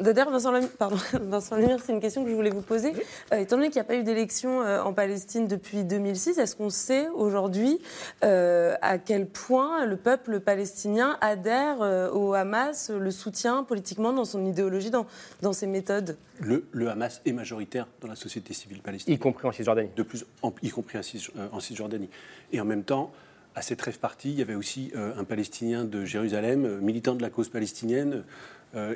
[0.00, 2.92] D'ailleurs, Vincent, pardon, Vincent Lemire, c'est une question que je voulais vous poser.
[3.32, 6.70] Euh, étant donné qu'il n'y a pas eu d'élection en Palestine depuis 2006, est-ce qu'on
[6.70, 7.80] sait aujourd'hui
[8.22, 11.80] à quel point le peuple palestinien adhère
[12.12, 12.47] au Hamas?
[12.48, 15.06] Hamas le soutient politiquement dans son idéologie, dans,
[15.42, 19.18] dans ses méthodes le, Hamas est majoritaire dans la société civile palestinienne.
[19.18, 19.90] Y compris en Cisjordanie.
[19.96, 20.24] De plus,
[20.62, 22.08] y compris euh, en, Cisjordanie.
[22.52, 23.12] Et en même temps,
[23.54, 27.14] à cette rêve partie, il y avait aussi euh, un Palestinien de Jérusalem, euh, militant
[27.14, 28.24] de la cause palestinienne,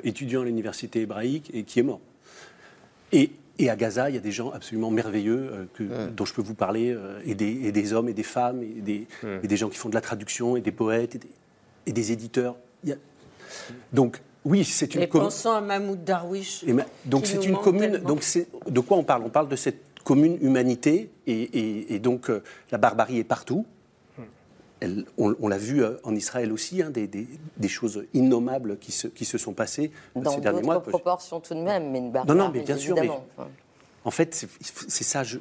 [0.03, 1.99] étudiant à l'université hébraïque et qui est mort.
[3.11, 6.43] Et, et, à Gaza, il y a des gens absolument merveilleux que, dont je peux
[6.43, 9.07] vous parler, et des, et, des, hommes et des femmes, et des,
[9.41, 11.17] et des, gens qui font de la traduction, et des poètes,
[11.87, 12.55] et des, éditeurs.
[12.83, 12.97] Il y a,
[13.91, 15.27] donc, oui, c'est une commune.
[15.27, 16.65] pensant à Mahmoud Darwish.
[17.05, 17.97] donc c'est une commune.
[17.97, 18.23] Donc
[18.67, 19.23] de quoi on parle?
[19.23, 23.65] On parle de cette commune humanité et, donc euh, la barbarie est partout.
[25.17, 29.37] on, l'a vu euh, en Israël aussi, hein, des, choses innommables qui se, qui se
[29.37, 30.75] sont passées Dans ces derniers mois.
[30.75, 32.37] Dans proportions tout de même, mais une barbarie.
[32.37, 32.97] Non, non, mais bien sûr.
[34.03, 35.23] en fait, c'est ça.
[35.23, 35.37] Je,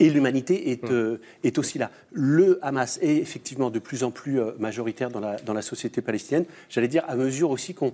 [0.00, 0.92] et l'humanité est, mm.
[0.92, 1.90] euh, est, aussi là.
[2.12, 6.00] Le Hamas est effectivement de plus en plus euh, majoritaire dans la, dans la société
[6.00, 7.92] palestinienne, j'allais dire à mesure aussi qu'on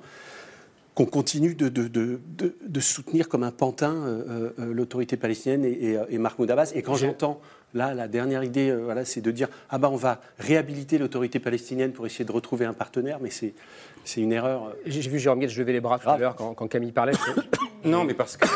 [0.94, 2.20] qu'on continue de, de, de,
[2.64, 6.70] de, soutenir comme un pantin euh, l'autorité palestinienne et, et, Mahmoud Abbas.
[6.72, 7.40] Et quand j'entends,
[7.74, 11.90] là, la dernière idée, voilà, c'est de dire ah ben on va réhabiliter l'autorité palestinienne
[11.90, 13.54] pour essayer de retrouver un partenaire, mais c'est
[14.04, 14.72] c'est une erreur.
[14.86, 17.14] J'ai vu Jérôme Guette lever les bras tout à l'heure quand, quand, Camille parlait.
[17.84, 18.46] non, mais parce que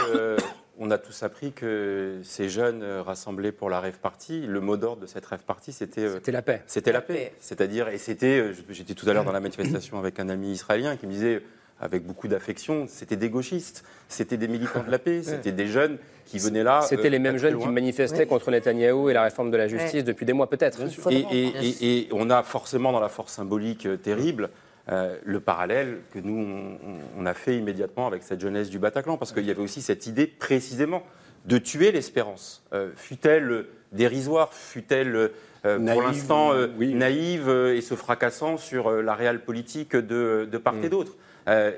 [0.79, 4.77] on a tous appris que ces jeunes euh, rassemblés pour la rêve party, le mot
[4.77, 6.63] d'ordre de cette rêve party, c'était euh, c'était la paix.
[6.67, 7.33] C'était la, paix.
[7.41, 10.97] C'est-à-dire, et c'était, euh, j'étais tout à l'heure dans la manifestation avec un ami israélien
[10.97, 11.43] qui me disait,
[11.81, 15.99] avec beaucoup d'affection, c'était des gauchistes, c'était des militants de la paix, c'était des jeunes
[16.27, 16.81] qui venaient là.
[16.83, 20.27] C'était les mêmes jeunes qui manifestaient contre Netanyahou et la réforme de la justice depuis
[20.27, 20.81] des mois peut-être.
[21.11, 24.51] Et, et, on a forcément dans la force symbolique terrible
[24.91, 26.79] euh, le parallèle que nous,
[27.19, 30.07] on, a fait immédiatement avec cette jeunesse du Bataclan, parce qu'il y avait aussi cette
[30.07, 31.03] idée précisément
[31.45, 32.65] de tuer l'espérance.
[32.73, 35.31] Euh, fut-elle dérisoire, fut-elle
[35.65, 40.91] euh, pour l'instant naïve et se fracassant sur la réelle politique de, part et mm.
[40.91, 41.17] d'autre.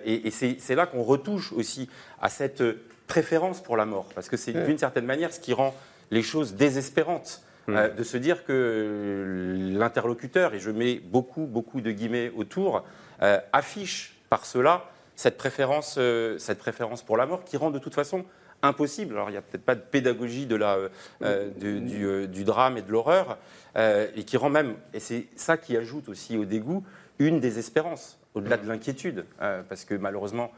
[0.05, 1.89] et, c'est là qu'on retouche aussi
[2.21, 2.63] à cette
[3.09, 5.75] préférence pour la mort, parce que c'est d'une certaine manière ce qui rend
[6.13, 7.43] les choses désespérantes.
[7.71, 7.97] Mm.
[7.97, 12.85] de se dire que l'interlocuteur, et je mets beaucoup, beaucoup de guillemets autour,
[13.23, 14.85] euh, affiche par cela
[15.17, 18.25] cette préférence, euh, cette préférence pour la mort qui rend de toute façon
[18.63, 19.15] impossible.
[19.15, 20.79] Alors il n'y a peut-être pas de pédagogie de la,
[21.23, 23.39] euh, du, drame et de l'horreur,
[23.77, 26.85] et qui rend même, et c'est ça qui ajoute aussi au dégoût,
[27.19, 30.51] une désespérance, au-delà de l'inquiétude, parce que malheureusement,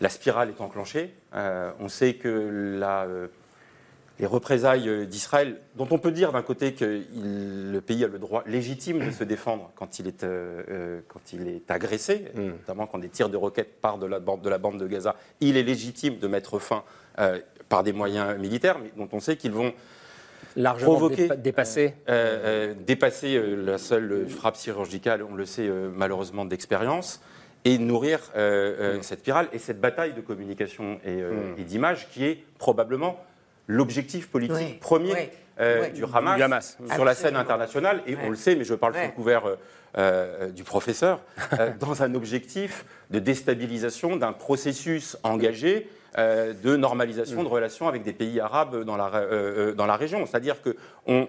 [0.00, 1.14] la spirale est enclenchée.
[1.32, 3.06] on sait que la
[4.22, 8.20] les représailles euh, d'Israël, dont on peut dire d'un côté que le pays a le
[8.20, 12.40] droit légitime de se défendre quand il est, euh, euh, quand il est agressé, mm.
[12.40, 15.16] notamment quand des tirs de roquettes partent de la, bande, de la bande de Gaza,
[15.40, 16.84] il est légitime de mettre fin
[17.68, 19.72] par des moyens militaires, mais dont on sait qu'ils vont
[20.54, 21.94] largement provoquer, dépasser,
[22.86, 27.20] dépasser la seule frappe chirurgicale, on le sait malheureusement d'expérience,
[27.64, 29.02] et nourrir mm.
[29.02, 31.58] cette spirale et cette bataille de communication et, mm.
[31.58, 33.18] et d'image qui est probablement
[33.66, 38.64] l'objectif politique premier euh, du, Hamas sur la scène internationale, et on le sait, mais
[38.64, 39.56] je parle sous le couvert euh,
[39.98, 41.20] euh, du professeur,
[41.80, 48.38] dans un objectif de déstabilisation d'un processus engagé de normalisation de relations avec des pays
[48.38, 50.26] arabes dans la, dans la région.
[50.26, 51.28] C'est-à-dire qu'on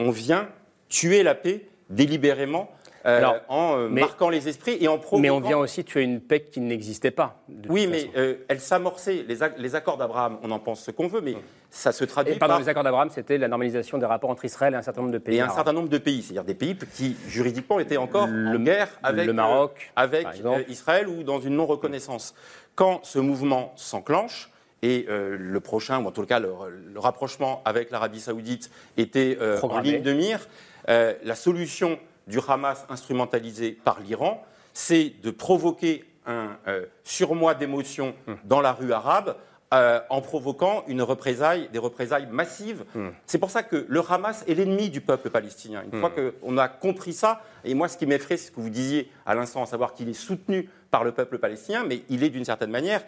[0.00, 0.48] on, vient
[0.88, 2.68] tuer la paix délibérément
[3.06, 5.22] euh, en euh, marquant les esprits et en provoquant.
[5.22, 7.42] Mais on vient aussi tuer une paix qui n'existait pas.
[7.68, 9.24] Oui, mais euh, elle s'amorçait.
[9.28, 11.36] Les, les, accords d'Abraham, on en pense ce qu'on veut, mais
[11.70, 12.60] ça se traduit et, pardon, par.
[12.60, 15.18] les accords d'Abraham, c'était la normalisation des rapports entre Israël et un certain nombre de
[15.18, 15.36] pays.
[15.36, 18.58] Et un certain nombre de pays, c'est-à-dire des pays qui juridiquement étaient encore le, en
[18.58, 20.26] guerre avec le Maroc, avec
[20.68, 22.34] Israël ou dans une non-reconnaissance.
[22.74, 24.50] Quand ce mouvement s'enclenche,
[24.82, 26.52] et le prochain, ou en tout cas le,
[26.96, 30.48] rapprochement avec l'Arabie saoudite était en ligne de mire,
[30.86, 38.36] la solution du Hamas instrumentalisé par l'Iran, c'est de provoquer un euh, surmoi d'émotions hum.
[38.44, 39.36] dans la rue arabe
[39.74, 42.84] euh, en provoquant une représaille, des représailles massives.
[42.94, 43.12] Hum.
[43.26, 45.82] C'est pour ça que le Hamas est l'ennemi du peuple palestinien.
[45.90, 46.32] Une fois hum.
[46.32, 49.34] qu'on a compris ça, et moi ce qui m'effraie, c'est ce que vous disiez à
[49.34, 52.70] l'instant, à savoir qu'il est soutenu par le peuple palestinien, mais il est d'une certaine
[52.70, 53.02] manière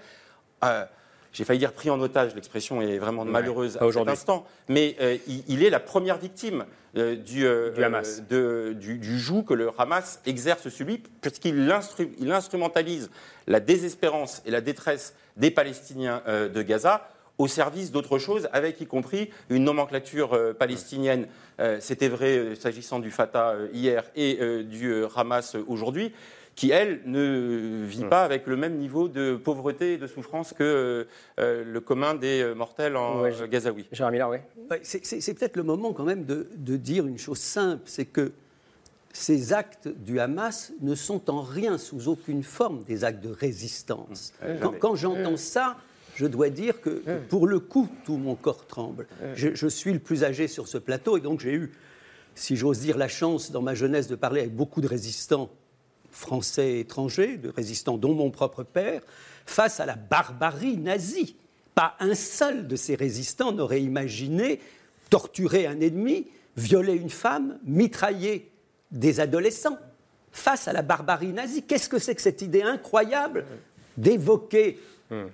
[0.64, 0.84] euh,
[1.32, 5.16] j'ai failli dire pris en otage, l'expression est vraiment malheureuse à cet instant, mais euh,
[5.28, 6.64] il, il est la première victime
[6.96, 8.22] euh, du, euh, Du Hamas.
[8.28, 13.10] de- du, du joug que le Hamas exerce sur lui, puisqu'il instru- il instrumentalise
[13.46, 18.86] la désespérance et la détresse des Palestiniens de Gaza au service d'autre chose, avec y
[18.86, 21.26] compris une nomenclature palestinienne.
[21.78, 26.12] C'était vrai s'agissant du Fatah hier et du Hamas aujourd'hui
[26.60, 31.06] qui, elle, ne vit pas avec le même niveau de pauvreté et de souffrance que
[31.38, 33.86] euh, le commun des euh, mortels en Ouais, Gazaoui.
[33.90, 34.36] Gérard Miller, oui.
[34.70, 37.84] Ouais, c'est- C'est c'est peut-être le moment quand même de, de dire une chose simple,
[37.86, 38.32] c'est que
[39.10, 44.34] ces actes du Hamas ne sont en rien, sous aucune forme, des actes de résistance.
[44.42, 45.78] Ouais, Quand, j'entends ça,
[46.14, 49.06] je dois dire que, que pour le coup, tout mon corps tremble.
[49.34, 51.72] Je, je suis le plus âgé sur ce plateau et donc j'ai eu,
[52.34, 55.48] si j'ose dire, la chance dans ma jeunesse de parler avec beaucoup de résistants
[56.10, 59.02] français et étrangers, de résistants dont mon propre père,
[59.46, 61.36] face à la barbarie nazie.
[61.74, 64.60] Pas un seul de ces résistants n'aurait imaginé
[65.08, 68.50] torturer un ennemi, violer une femme, mitrailler
[68.90, 69.78] des adolescents.
[70.32, 73.44] Face à la barbarie nazie, qu'est-ce que c'est que cette idée incroyable
[73.96, 74.78] d'évoquer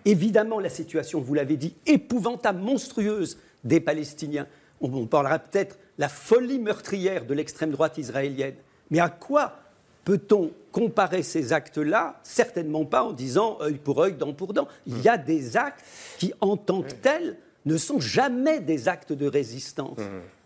[0.05, 4.47] évidemment la situation, vous l'avez dit, épouvantable, monstrueuse des Palestiniens?
[4.81, 8.57] On, on parlera peut-être la folie meurtrière de l'extrême droite israélienne.
[8.91, 9.59] Mais à quoi
[10.05, 14.69] peut-on comparer ces actes-là Certainement pas en disant œil pour œil, dent pour dent.
[14.87, 15.83] Il y a des actes
[16.19, 19.99] qui, en tant que tels, ne sont jamais des actes de résistance.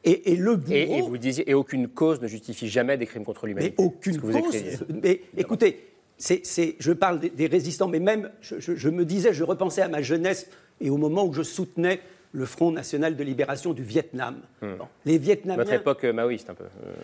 [0.05, 0.75] Et, et le bourreau...
[0.75, 3.75] Et, et vous disiez, et aucune cause ne justifie jamais des crimes contre l'humanité.
[3.79, 4.55] Mais aucune que vous cause.
[5.03, 9.05] Mais écoutez, c'est, c'est- je parle des, des résistants, mais même, je, je- je me
[9.05, 10.47] disais, je repensais à ma jeunesse
[10.81, 12.01] et au moment où je soutenais
[12.33, 14.37] le Front national de libération du Vietnam.
[14.63, 15.63] Bon, les Vietnamiens.
[15.63, 16.65] Votre époque euh, maoïste, un peu.
[16.65, 16.95] Euh,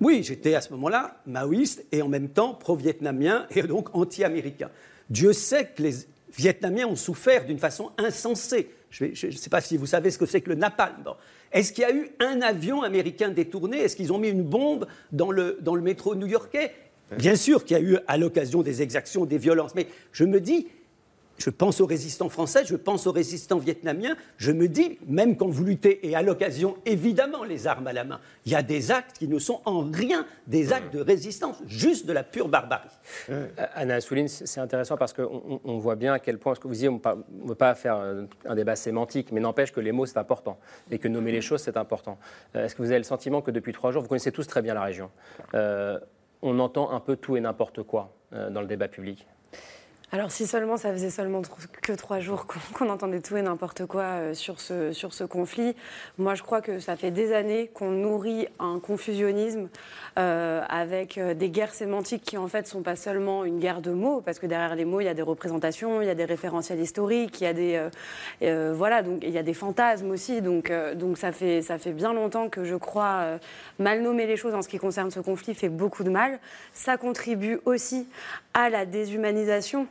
[0.00, 4.70] Oui, j'étais à ce moment-là maoïste et en même temps pro-vietnamien et donc anti-américain.
[5.10, 5.94] Dieu sait que les
[6.36, 8.70] Vietnamiens ont souffert d'une façon insensée.
[8.90, 11.02] Je ne sais pas si vous savez ce que c'est que le napalm.
[11.04, 11.14] Bon.
[11.52, 13.78] Est-ce qu'il y a eu un avion américain détourné?
[13.78, 16.72] Est-ce qu'ils ont mis une bombe dans le, dans le métro new-yorkais?
[17.16, 20.40] Bien sûr qu'il y a eu à l'occasion des exactions, des violences, mais je me
[20.40, 20.66] dis,
[21.38, 25.48] je pense aux résistants français, je pense aux résistants vietnamiens, je me dis, même quand
[25.48, 28.90] vous luttez, et à l'occasion, évidemment, les armes à la main, il y a des
[28.90, 32.88] actes qui ne sont en rien des actes de résistance, juste de la pure barbarie.
[33.30, 36.60] Euh, Anna Assouline, c'est intéressant parce qu'on on- on voit bien à quel point, ce
[36.60, 39.80] que vous disiez, on ne veut pas faire un, un débat sémantique, mais n'empêche que
[39.80, 40.58] les mots, c'est important,
[40.90, 42.18] et que nommer les choses, c'est important.
[42.56, 44.62] Euh, Est-ce que vous avez le sentiment que depuis trois jours, vous connaissez tous très
[44.62, 45.10] bien la région,
[45.54, 45.98] euh,
[46.42, 49.26] on entend un peu tout et n'importe quoi euh, dans le débat public?
[50.12, 51.42] Alors si seulement ça faisait seulement
[51.82, 55.74] que trois jours qu'on entendait tout et n'importe quoi euh, sur ce, sur ce conflit,
[56.18, 59.68] moi je crois que ça fait des années qu'on nourrit un confusionnisme
[60.18, 63.90] euh, avec euh, des guerres sémantiques qui en fait sont pas seulement une guerre de
[63.90, 66.26] mots, parce que derrière les mots il y a des représentations, il y a des
[66.26, 67.88] référentiels historiques, il y a des
[68.72, 72.12] voilà donc il y a des fantasmes aussi, donc donc ça fait ça fait bien
[72.12, 73.38] longtemps que je crois
[73.78, 76.38] mal nommer les choses en ce qui concerne ce conflit fait beaucoup de mal.
[76.72, 78.06] Ça contribue aussi
[78.52, 79.88] à la déshumanisation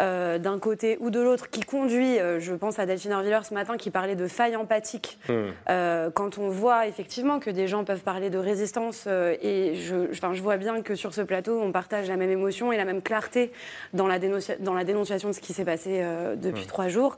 [0.00, 3.54] euh, d'un côté ou de l'autre, qui conduit, euh, je pense à Delphine Orviller ce
[3.54, 5.18] matin, qui parlait de faille empathique.
[5.68, 10.34] Euh, quand on voit effectivement que des gens peuvent parler de résistance, et je, enfin,
[10.34, 13.02] je vois bien que sur ce plateau, on partage la même émotion et la même
[13.02, 13.52] clarté
[13.94, 16.02] dans la, dénoncia- dans la dénonciation de ce qui s'est passé
[16.36, 16.68] depuis Mm.
[16.68, 17.16] trois jours.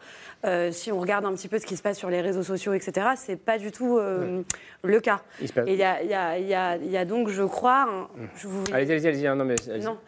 [0.70, 3.08] Si on regarde un petit peu ce qui se passe sur les réseaux sociaux, etc.,
[3.16, 5.20] c'est pas du tout le cas.
[5.40, 9.08] Il Et y a, y y y donc, je crois, un- je vous- Allez-y, allez-y,
[9.08, 9.26] allez-y.
[9.26, 9.84] hein, Non, mais allez-y.
[9.84, 9.98] non.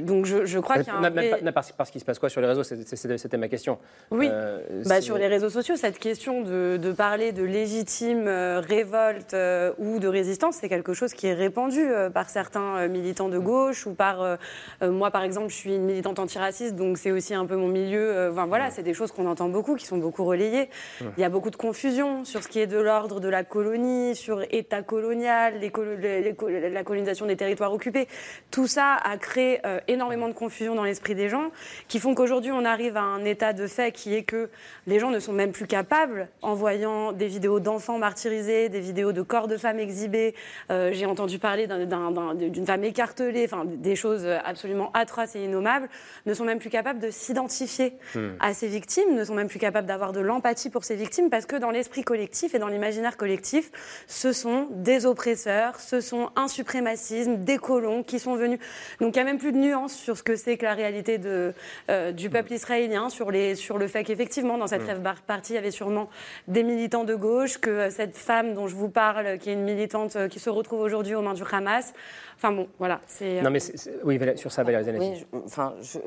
[0.00, 1.10] Donc je, je crois qu'il y a un N'a-
[1.52, 3.78] pas- se passe quoi sur les réseaux C'était ma question.
[4.10, 8.60] Oui, Euh, bah, sur les réseaux sociaux, cette question de, de parler de légitime euh,
[8.60, 13.38] révolte euh, ou de résistance, c'est quelque chose qui est répandu par certains militants de
[13.38, 14.38] gauche ou par...
[14.82, 18.30] moi, par exemple, je suis une militante antiraciste, donc c'est aussi un peu mon milieu.
[18.32, 20.68] Enfin, voilà, c'est des choses qu'on entend beaucoup, qui sont beaucoup relayées.
[21.16, 24.16] Il y a beaucoup de confusion sur ce qui est de l'ordre de la colonie,
[24.16, 28.08] sur État colonial, les colo- les- les co- la colonisation des territoires occupés.
[28.50, 31.50] Tout ça a créé énormément de confusion dans l'esprit des gens,
[31.88, 34.48] qui font qu'aujourd'hui on arrive à un état de fait qui est que
[34.86, 39.12] les gens ne sont même plus capables, en voyant des vidéos d'enfants martyrisés, des vidéos
[39.12, 40.34] de corps de femmes exhibés.
[40.70, 45.36] euh, J'ai entendu parler d'un- d'un- d'un- d'une femme écartelée, enfin des choses absolument atroces
[45.36, 45.88] et innommables,
[46.26, 48.30] ne sont même plus capables de s'identifier Hmm.
[48.40, 51.46] à ces victimes, ne sont même plus capables d'avoir de l'empathie pour ces victimes, parce
[51.46, 53.70] que dans l'esprit collectif et dans l'imaginaire collectif,
[54.06, 58.58] ce sont des oppresseurs, ce sont un suprémacisme, des colons qui sont venus.
[59.00, 61.18] Donc il n'y a même plus de nuance sur ce que c'est que la réalité
[61.18, 61.52] de,
[61.90, 65.56] euh, du peuple israélien sur, les, sur le fait qu'effectivement, dans cette rêve partie, il
[65.56, 66.08] y avait sûrement
[66.46, 69.64] des militants de gauche, que euh, cette femme dont je vous parle, qui est une
[69.64, 71.92] militante euh, qui se retrouve aujourd'hui aux mains du Hamas.
[72.36, 73.00] Enfin bon, voilà.
[73.08, 73.58] c'est Non, mais
[74.04, 75.10] oui, sur ça, Valérie Zanetti.
[75.10, 75.98] Oui, je, enfin, je,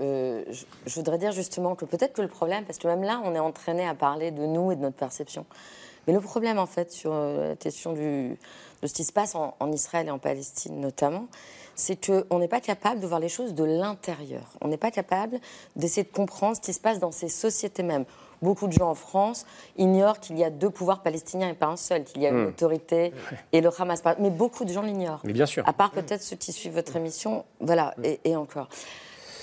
[0.52, 3.36] je, je, voudrais dire justement que peut-être que le problème, parce que même là, on
[3.36, 5.46] est entraîné à parler de nous et de notre perception.
[6.08, 8.38] Mais le problème, en fait, sur la question du,
[8.82, 11.28] de ce qui se passe en, en Israël et en Palestine notamment,
[11.76, 14.44] c'est qu'on n'est pas capable de voir les choses de l'intérieur.
[14.62, 15.40] On n'est pas capable
[15.76, 18.06] d'essayer de comprendre ce qui se passe dans ces sociétés mêmes.
[18.42, 19.46] Beaucoup de gens en France
[19.78, 22.48] ignorent qu'il y a deux pouvoirs palestiniens et pas un seul, qu'il y a une
[22.48, 23.14] autorité
[23.54, 24.04] et le Hamas.
[24.20, 25.22] Mais beaucoup de gens l'ignorent.
[25.24, 25.68] Mais bien sûr.
[25.68, 27.46] À part peut-être ceux qui suivent votre émission.
[27.62, 28.68] Voilà, et, et encore.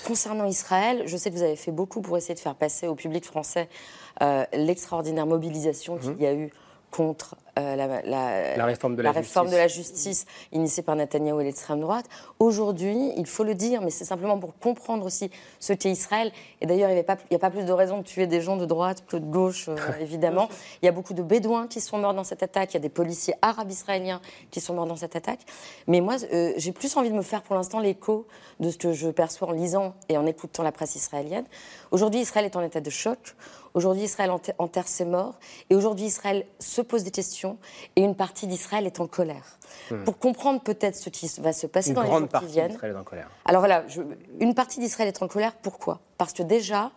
[0.05, 2.95] Concernant Israël, je sais que vous avez fait beaucoup pour essayer de faire passer au
[2.95, 3.69] public français
[4.21, 6.51] euh, l'extraordinaire mobilisation qu'il y a eu
[6.91, 9.57] contre euh, la, la, la, réforme, de la, réforme justice.
[9.57, 12.05] de la justice initiée par Netanyahou et l'extrême droite.
[12.39, 15.29] Aujourd'hui, il faut le dire, mais c'est simplement pour comprendre aussi
[15.59, 16.31] ce qu'est Israël.
[16.61, 18.65] Et d'ailleurs, il n'y a, a, pas plus de raison de tuer des gens de
[18.65, 20.47] droite que de gauche, euh, évidemment.
[20.81, 22.71] Il y a beaucoup de Bédouins qui sont morts dans cette attaque.
[22.71, 25.41] Il y a des policiers arabes israéliens qui sont morts dans cette attaque.
[25.87, 28.27] Mais moi, euh, j'ai plus envie de me faire pour l'instant l'écho
[28.61, 31.45] de ce que je perçois en lisant et en écoutant la presse israélienne.
[31.91, 33.35] Aujourd'hui, Israël est en état de choc.
[33.73, 35.39] Aujourd'hui, Israël enterre ses morts.
[35.69, 37.57] Et aujourd'hui, Israël se pose des questions.
[37.95, 39.57] Et une partie d'Israël est en colère.
[39.89, 40.03] Hmm.
[40.03, 42.71] Pour comprendre peut-être ce qui va se passer une dans les jours qui viennent.
[42.71, 43.29] d'Israël est en colère.
[43.45, 44.01] Alors voilà, je,
[44.39, 45.53] une partie d'Israël est en colère.
[45.55, 45.99] Pourquoi?
[46.17, 46.91] Parce que déjà,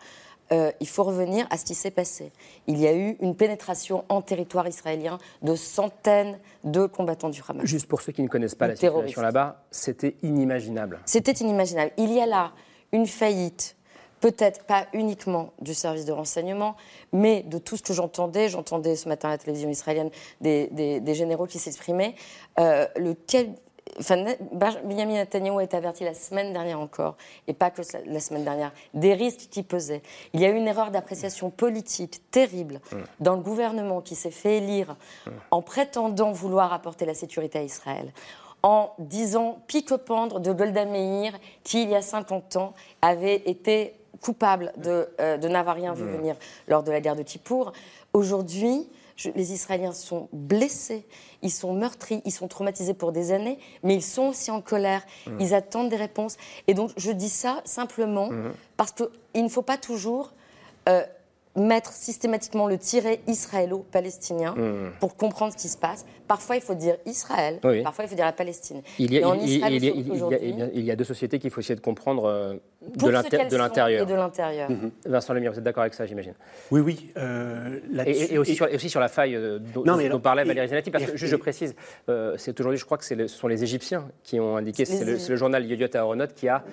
[0.53, 2.31] euh, il faut revenir à ce qui s'est passé.
[2.66, 7.64] Il y a eu une pénétration en territoire israélien de centaines de combattants du Hamas.
[7.64, 11.01] Juste pour ceux qui ne connaissent pas la situation là-bas, c'était inimaginable.
[11.07, 11.93] C'était inimaginable.
[11.97, 12.53] Il y a là
[12.93, 13.77] une faillite,
[14.25, 16.77] peut-être pas uniquement du service de renseignement,
[17.12, 18.49] mais de tout ce que j'entendais.
[18.49, 20.09] J'entendais ce matin à la télévision israélienne
[20.41, 22.14] des, des- des généraux qui s'exprimaient.
[22.59, 23.53] Euh, lequel.
[24.01, 27.16] Enfin, Benjamin Netanyahu a été averti la semaine dernière encore,
[27.47, 30.01] et pas que la semaine dernière, des risques qui pesaient.
[30.33, 32.81] Il y a eu une erreur d'appréciation politique terrible
[33.20, 34.97] dans le gouvernement qui s'est fait élire
[35.51, 38.11] en prétendant vouloir apporter la sécurité à Israël
[38.62, 42.72] en disant pique-pendre de Golda Meir, qui, il y a 50 ans,
[43.03, 43.93] avait été
[44.25, 47.72] coupable de, euh, de n'avoir rien vu venir lors de la guerre de Kippour.
[48.14, 51.07] Aujourd'hui, je- les Israéliens sont blessés,
[51.43, 55.03] ils sont meurtris, ils sont traumatisés pour des années, mais ils sont aussi en colère,
[55.41, 56.37] ils attendent des réponses.
[56.68, 58.31] Et donc, je dis ça simplement
[58.77, 60.33] parce qu'il ne faut pas toujours
[60.89, 61.03] euh,
[61.57, 64.91] mettre systématiquement le tiret israélo-palestinien Mhm.
[65.01, 66.05] pour comprendre ce qui se passe.
[66.27, 67.83] Parfois, il faut dire Israël, Oui.
[67.83, 68.81] parfois, il faut dire la Palestine.
[68.99, 72.55] Il y, a, deux sociétés qu'il faut essayer de comprendre euh,
[72.97, 74.03] de l'intérieur.
[74.03, 74.69] Et de l'intérieur.
[75.07, 76.35] Vincent Lemire, vous êtes d'accord avec ça, j'imagine?
[76.71, 77.13] Oui, oui.
[77.19, 80.21] euh, et, aussi, et- sur, et aussi sur la faille euh, dont, Non, mais dont
[80.21, 81.75] parlait Valérie Zanetti, parce que, juste, je précise,
[82.09, 85.05] euh, c'est aujourd'hui, je crois que le- ce sont les Égyptiens qui ont indiqué, c'est
[85.05, 86.65] le, le journal Yediot Aharonot qui a,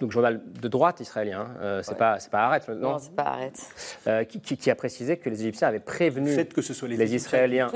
[0.00, 3.14] donc journal de droite israélien, hein, euh, c'est pas, c'est pas Haaretz, non, Non, c'est
[3.14, 3.60] pas arrête.
[4.08, 6.74] euh, qui, qui- qui a précisé que les Égyptiens avaient prévenu Le fait que ce
[6.74, 7.70] soit les les Égyptiens Israéliens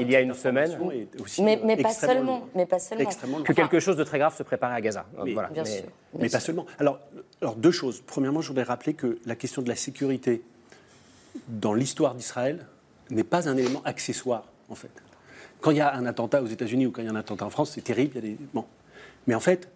[0.00, 0.78] il y a une semaine
[1.20, 2.48] aussi, Mais, euh, mais pas seulement.
[2.54, 3.04] Mais pas seulement.
[3.04, 5.04] extrêmement que quelque chose de très grave se préparait à Gaza.
[5.24, 5.50] Mais- Voilà.
[5.50, 5.84] Bien Mais- sûr.
[6.18, 6.64] Mais pas seulement.
[6.78, 6.98] Alors,
[7.42, 8.02] alors, deux choses.
[8.06, 10.42] Premièrement, je voudrais rappeler que la question de la sécurité
[11.48, 12.66] dans l'histoire d'Israël
[13.10, 14.90] n'est pas un élément accessoire, en fait.
[15.60, 17.44] Quand il y a un attentat aux États-Unis ou quand il y a un attentat
[17.44, 18.12] en France, c'est terrible.
[18.16, 18.36] il y a des...
[18.54, 18.64] bon.
[19.26, 19.68] Mais en fait,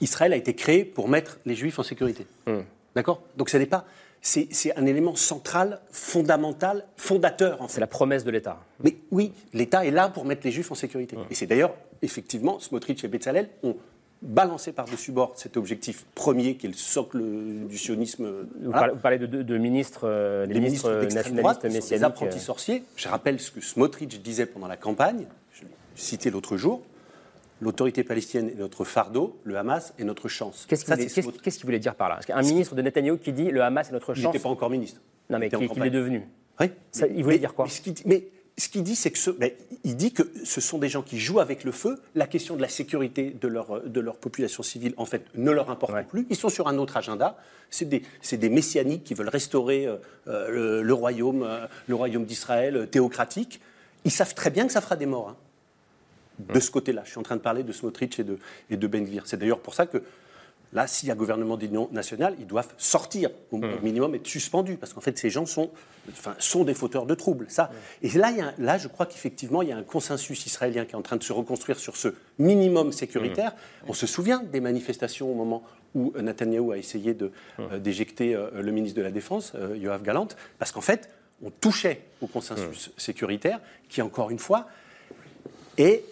[0.00, 2.26] Israël a été créé pour mettre les Juifs en sécurité.
[2.46, 2.60] Hmm.
[2.94, 3.22] D'accord?
[3.36, 3.84] Donc, ce n'est pas.
[4.20, 7.74] C'est c'est un élément central, fondamental, fondateur, en fait.
[7.74, 8.58] C'est la promesse de l'État.
[8.82, 11.16] Mais oui, l'État est là pour mettre les Juifs en sécurité.
[11.30, 13.76] Et c'est d'ailleurs, effectivement, Smotrich et Bezalel ont
[14.20, 17.22] balancé par-dessus bord cet objectif premier qui est le socle
[17.68, 18.26] du sionisme.
[18.60, 18.92] Vous, Voilà.
[18.96, 21.94] parlez, de, de- de ministres, euh, des Les ministres, ministres d'extrême droite, nationalistes sont des
[21.94, 22.04] messianiques.
[22.16, 22.82] apprentis euh, sorciers.
[22.96, 26.82] Je rappelle ce que Smotrich disait pendant la campagne, je l'ai cité l'autre jour,
[27.60, 30.66] l'autorité palestinienne est notre fardeau, le Hamas est notre chance.
[30.68, 32.20] Qu'est-ce qu'il voulait, dire par là?
[32.26, 34.32] Qu'un ministre de Netanyahou qui dit le Hamas est notre Il chance.
[34.34, 35.00] n'était pas encore ministre.
[35.30, 36.22] Non, mais Il qu'il est devenu.
[36.60, 36.70] Oui.
[36.90, 37.70] Ça, il voulait Mais- dire quoi mais
[38.60, 39.52] ce qu'il dit, ce c'est que ce, ben,
[39.84, 42.00] il dit que ce sont des gens qui jouent avec le feu.
[42.16, 45.70] La question de la sécurité de leur, de leur population civile, en fait, ne leur
[45.70, 46.26] importe plus.
[46.28, 47.36] Ils sont sur un autre agenda.
[47.70, 49.96] C'est des, messianiques qui veulent restaurer euh,
[50.26, 53.60] euh, le, le royaume, euh, le royaume d'Israël euh, théocratique.
[54.04, 55.28] Ils savent très bien que ça fera des morts.
[55.28, 55.36] hein.
[56.38, 58.38] De ce côté-là, je suis en train de parler de Smotrich et de,
[58.70, 59.06] et de Ben.
[59.24, 60.02] C'est d'ailleurs pour ça que
[60.74, 64.76] Là, s'il y a gouvernement d'union nationale, ils doivent sortir, au au minimum être suspendus,
[64.76, 65.70] parce qu'en fait, ces gens sont,
[66.12, 67.46] enfin, sont des fauteurs de troubles.
[67.48, 67.70] Ça.
[68.02, 70.44] Et là, il y a un- là, je crois qu'effectivement, il y a un consensus
[70.44, 72.08] israélien qui est en train de se reconstruire sur ce
[72.38, 73.54] minimum sécuritaire.
[73.86, 75.62] On se souvient des manifestations au moment
[75.94, 79.74] où euh, Netanyahou a essayé de, euh, d'éjecter euh, le ministre de la Défense, euh,
[79.74, 80.28] Yoav Galant,
[80.58, 81.08] parce qu'en fait,
[81.42, 83.58] on touchait au consensus sécuritaire,
[83.88, 84.66] qui, encore une fois,
[85.78, 86.04] est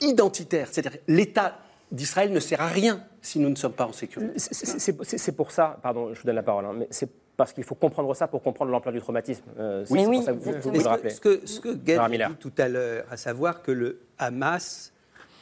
[0.00, 0.68] identitaire.
[0.70, 1.58] C'est-à-dire l'État
[1.90, 4.32] d'Israël ne sert à rien si nous ne sommes pas en sécurité.
[4.38, 7.76] C'est pour ça, pardon, je vous donne la parole, hein, mais c'est parce qu'il faut
[7.76, 9.44] comprendre ça pour comprendre l'ampleur du traumatisme.
[9.58, 12.52] Euh, oui, oui, ça vous, vous, vous Ce que, ce que Gaël a dit tout
[12.58, 14.92] à l'heure, à savoir que le Hamas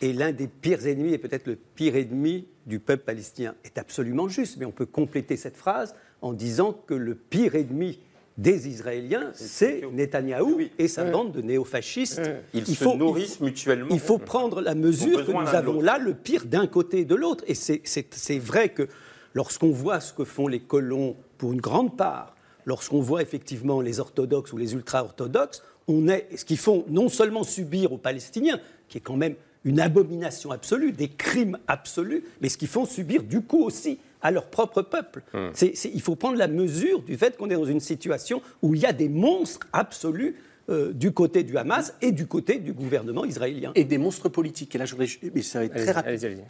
[0.03, 4.29] est l'un des pires ennemis et peut-être le pire ennemi du peuple palestinien, est absolument
[4.29, 4.59] juste.
[4.59, 8.01] Mais on peut compléter cette phrase en disant que le pire ennemi
[8.39, 12.21] des Israéliens, c'est Netanyahou et sa bande de néofascistes.
[12.53, 13.89] Ils il se faut, nourrissent mutuellement.
[13.91, 17.15] Il faut prendre la mesure que nous avons là, le pire d'un côté et de
[17.15, 17.45] l'autre.
[17.47, 18.89] Et c'est vrai que
[19.35, 22.35] lorsqu'on voit ce que font les colons, pour une grande part,
[22.67, 27.45] lorsqu'on voit effectivement les orthodoxes ou les ultra-orthodoxes, on est, ce qu'ils font non seulement
[27.45, 29.35] subir aux Palestiniens, qui est quand même
[29.65, 34.33] une abomination absolue, des crimes absolus, mais ce qu'ils font subir du coup aussi à
[34.33, 35.23] leur propre peuple.
[35.33, 35.51] Hmm.
[35.63, 38.87] il faut prendre la mesure du fait qu'on est dans une situation où il y
[38.87, 40.35] a des monstres absolus
[40.69, 43.71] euh, du côté du Hamas et du côté du gouvernement israélien.
[43.77, 44.75] Et des monstres politiques.
[44.75, 46.43] Et là, je voudrais, mais ça va être très rapide.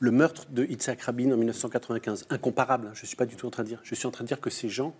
[0.00, 3.46] Le meurtre de Yitzhak Rabin en 1995, incomparable, hein, je ne suis pas du tout
[3.46, 3.80] en train de dire.
[3.84, 4.94] Je suis en train de dire que ces gens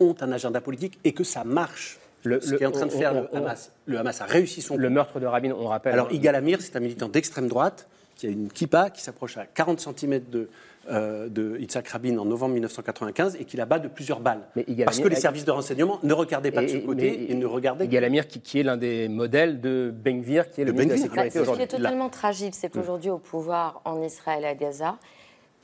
[0.00, 1.98] ont un agenda politique et que ça marche.
[2.24, 3.72] Le, ce qu'est en train de faire le Hamas.
[3.84, 4.78] Le Hamas a réussi son.
[4.78, 5.92] Le meurtre de Rabin, on rappelle.
[5.92, 9.46] Alors, Igal Amir, c'est un militant d'extrême droite qui a une kippa qui s'approche à
[9.46, 10.48] 40 cm de,
[10.90, 14.48] euh, de Yitzhak Rabin en novembre 1995 et qui abat de plusieurs balles.
[14.84, 17.88] Parce que les services de renseignement ne regardaient pas de ce côté et, ne regardaient.
[17.88, 21.24] Galamir, qui, qui est l'un des modèles de Benvir, qui est le ministre de la
[21.24, 21.64] Sécurité aujourd'hui.
[21.64, 24.98] Ce qui est totalement tragique, c'est qu'aujourd'hui, au pouvoir en Israël et à Gaza,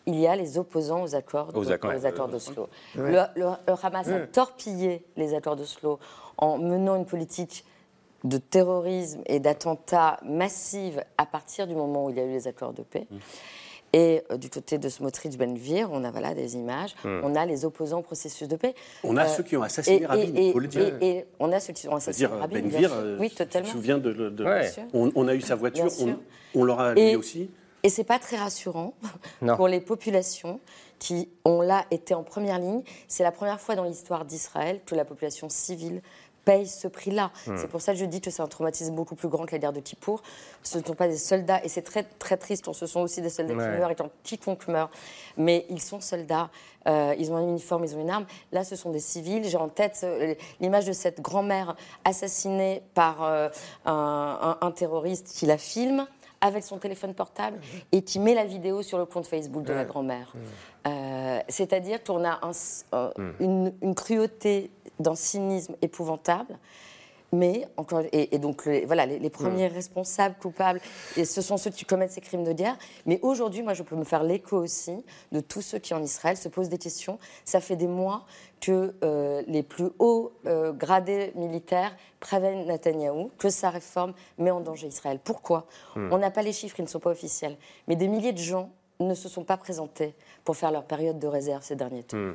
[0.07, 2.69] il y a les opposants aux accords, aux accords, d'Oslo.
[2.95, 3.21] Le,
[3.83, 5.99] Hamas a torpillé les accords d'Oslo
[6.37, 7.65] en menant une politique
[8.25, 12.49] de terrorisme et d'attentats massifs à partir du moment où il y a eu les
[12.49, 13.07] accords de paix.
[13.11, 13.17] Mm.
[13.95, 17.21] Et euh, du côté de Smotrich Benvir, on a voilà, des images, hmm.
[17.23, 18.75] on a les opposants au processus de paix.
[19.05, 20.99] On a euh, ceux qui ont assassiné Rabin, il faut le dire.
[21.01, 22.61] Et, on a ceux qui ont assassiné dire, Rabin.
[22.61, 23.69] Benvir, euh, oui, totalement.
[23.69, 24.13] Je me souviens de.
[24.13, 24.45] de
[24.93, 26.19] on, a eu sa voiture, on,
[26.57, 27.51] on l'aura lui aussi.
[27.85, 28.95] Et c'est pas très rassurant
[29.57, 30.59] pour les populations
[30.99, 32.83] qui ont là été en première ligne.
[33.07, 36.01] C'est la première fois dans l'histoire d'Israël que la population civile
[36.45, 37.31] paye ce prix-là.
[37.47, 37.57] Hmm.
[37.57, 39.59] C'est pour ça que je dis que c'est un traumatisme beaucoup plus grand que la
[39.59, 40.23] guerre de Kippour.
[40.63, 43.31] Ce ne sont pas des soldats, et c'est très, très triste, ce sont aussi des
[43.31, 44.91] soldats qui meurent et quiconque meurt,
[45.37, 46.51] mais ils sont soldats,
[46.87, 48.27] euh, ils ont un uniforme, ils ont une arme.
[48.53, 49.45] Là, ce sont des civils.
[49.45, 53.49] J'ai en tête euh, l'image de cette grand-mère assassinée par euh,
[53.87, 56.07] un, terroriste qui la filme
[56.41, 57.59] avec son téléphone portable
[57.93, 60.35] et qui met la vidéo sur le compte Facebook de la grand-mère.
[61.49, 62.39] C'est-à-dire qu'on a
[63.41, 66.59] une, une, cruauté d'un cynisme épouvantable.
[67.35, 70.81] Mais, encore, et, donc, les, voilà, les, premiers responsables, coupables,
[71.17, 72.77] et ce sont ceux qui commettent ces crimes de guerre.
[73.07, 76.37] Mais aujourd'hui, moi, je peux me faire l'écho aussi de tous ceux qui, en Israël,
[76.37, 77.19] se posent des questions.
[77.45, 78.25] Ça fait des mois
[78.61, 84.61] que euh, les plus hauts euh, gradés militaires préviennent Netanyahou que sa réforme met en
[84.61, 85.19] danger Israël.
[85.23, 85.67] Pourquoi
[85.97, 86.13] hmm.
[86.13, 87.57] On n'a pas les chiffres, ils ne sont pas officiels.
[87.89, 88.71] Mais des milliers de gens
[89.01, 90.15] ne se sont pas présentés
[90.45, 92.17] pour faire leur période de réserve ces derniers temps.
[92.17, 92.35] Hmm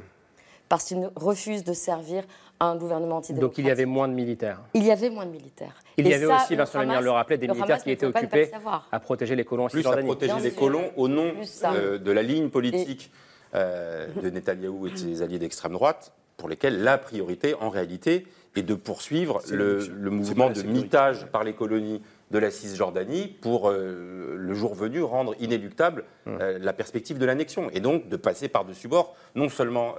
[0.69, 2.23] parce qu'ils refusent de servir
[2.59, 3.57] un gouvernement antidémocratique.
[3.57, 5.75] Donc il y avait moins de militaires Il y avait moins de militaires.
[5.97, 8.51] Il y avait aussi, Vincent Lemire le rappelait, des militaires qui étaient occupés
[8.91, 11.31] à protéger les colons en Plus à protéger les colons au nom
[11.63, 13.11] euh, de la ligne politique
[13.55, 18.27] euh, de Netanyahou et de ses alliés d'extrême droite, pour lesquels la priorité, en réalité,
[18.55, 22.01] est de poursuivre le, mouvement de mitage par les colonies
[22.31, 26.37] de la Cisjordanie pour, euh, le jour venu, rendre inéluctable hum.
[26.39, 27.69] la perspective de l'annexion.
[27.71, 29.95] Et donc de passer par-dessus bord, non seulement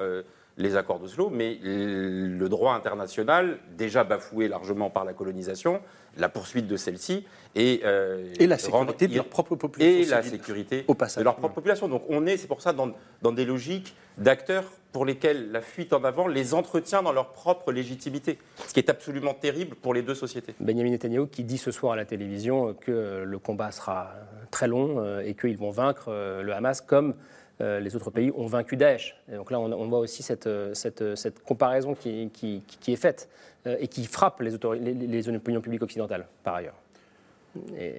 [0.60, 5.80] les accords d'Oslo, mais le droit international, déjà bafoué largement par la colonisation,
[6.16, 10.02] la poursuite de celle-ci et, euh, et la sécurité de leur propre population.
[10.02, 11.20] Et la sécurité au passage.
[11.20, 11.88] de leur propre population.
[11.88, 12.92] Donc on est, c'est pour ça, dans,
[13.22, 17.72] dans des logiques d'acteurs pour lesquels la fuite en avant les entretient dans leur propre
[17.72, 20.54] légitimité, ce qui est absolument terrible pour les deux sociétés.
[20.60, 24.10] Benjamin Netanyahu qui dit ce soir à la télévision que le combat sera
[24.50, 27.14] très long euh, et qu'ils vont vaincre euh, le Hamas comme
[27.60, 29.16] les autres pays ont vaincu Daesh.
[29.30, 33.28] Et donc là, on, voit aussi cette, cette, cette comparaison qui, qui, qui, est faite
[33.66, 36.76] euh, et qui frappe les, les, les, opinions publiques occidentales, par ailleurs.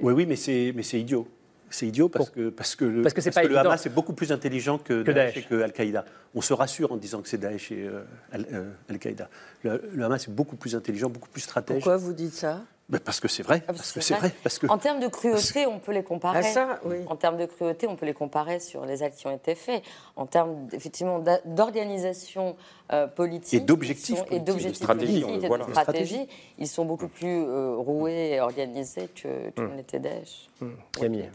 [0.02, 1.28] Oui, oui, mais c'est idiot.
[1.70, 4.32] C'est idiot parce que, parce que, parce que, parce que le Hamas est beaucoup plus
[4.32, 6.04] intelligent que, Daesh, et que Al-Qaïda.
[6.34, 9.30] On se rassure en disant que c'est Daesh et euh, Al-Qaïda.
[9.64, 11.78] le, le, Hamas est beaucoup plus intelligent, beaucoup plus stratège.
[11.78, 12.64] Pourquoi vous dites ça?
[13.00, 13.64] Parce que c'est vrai.
[13.68, 14.32] Ah, parce que c'est vrai.
[14.44, 14.68] Parce que...
[14.68, 16.44] En termes de cruauté, on peut les comparer.
[16.56, 19.56] Ah, en termes de cruauté, on peut les comparer sur les actes qui ont été
[19.56, 19.84] faits.
[20.16, 22.56] En termes effectivement d'organisation
[22.92, 26.28] euh, politique et d'objectifs et d'objectifs stratégie, et de stratégie,
[26.58, 29.76] ils sont beaucoup plus euh, roués et organisés que, que mmh.
[29.78, 30.50] l'était Daesh.
[30.60, 30.68] Mmh.
[31.00, 31.30] Camille.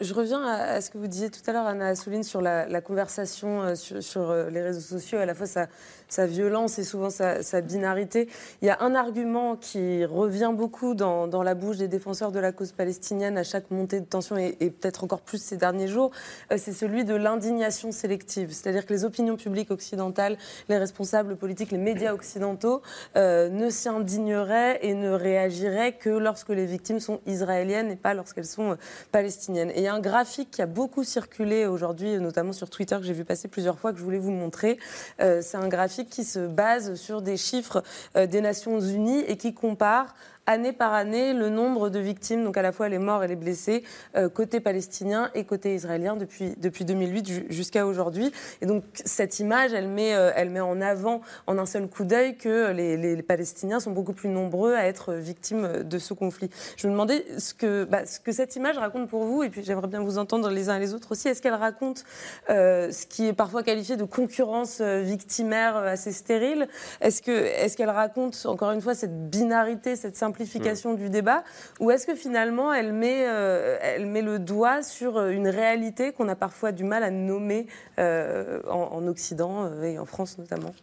[0.00, 3.62] je, reviens à, ce que vous disiez tout à l'heure, Anna Assouline, sur la, conversation
[3.62, 5.68] euh, sur, euh, les réseaux sociaux, à la fois sa,
[6.14, 8.28] sa violence et souvent sa, binarité.
[8.62, 12.52] Il y a un argument qui revient beaucoup dans, la bouche des défenseurs de la
[12.52, 16.12] cause palestinienne à chaque montée de tension et, peut-être encore plus ces derniers jours,
[16.52, 18.52] euh, c'est celui de l'indignation sélective.
[18.52, 20.36] C'est-à-dire que les opinions publiques occidentales,
[20.68, 22.82] les responsables politiques, les médias occidentaux
[23.16, 28.46] ne s'y indigneraient et ne réagiraient que lorsque les victimes sont israéliennes et pas lorsqu'elles
[28.46, 28.76] sont
[29.10, 29.70] palestiniennes.
[29.70, 33.04] Et il y a un graphique qui a beaucoup circulé aujourd'hui, notamment sur Twitter, que
[33.04, 34.78] j'ai vu passer plusieurs fois, que je voulais vous montrer.
[35.20, 37.82] Euh, c'est un graphique qui se base sur des chiffres
[38.16, 40.14] euh, des Nations Unies et qui compare
[40.46, 43.36] année par année le nombre de victimes, donc à la fois les morts et les
[43.36, 43.82] blessés,
[44.16, 48.32] euh, côté palestinien et côté israélien depuis, depuis 2008 jusqu'à aujourd'hui.
[48.60, 52.04] Et donc cette image, elle met, euh, elle met en avant en un seul coup
[52.04, 56.50] d'œil que les, les, Palestiniens sont beaucoup plus nombreux à être victimes de ce conflit.
[56.76, 59.62] Je me demandais ce que, bah, ce que cette image raconte pour vous, et puis
[59.64, 61.28] j'aimerais bien vous entendre les uns et les autres aussi.
[61.28, 62.04] Est-ce qu'elle raconte
[62.48, 66.68] ce qui est parfois qualifié de concurrence victimaire assez stérile.
[67.00, 71.44] Est-ce qu'elle est qu'elle raconte, encore une fois, cette binarité, cette simplification du débat
[71.80, 76.12] Ou est-ce que finalement elle met, euh, elle met le doigt sur euh, une réalité
[76.12, 77.66] qu'on a parfois du mal à nommer
[77.98, 80.74] euh, en, Occident et en France notamment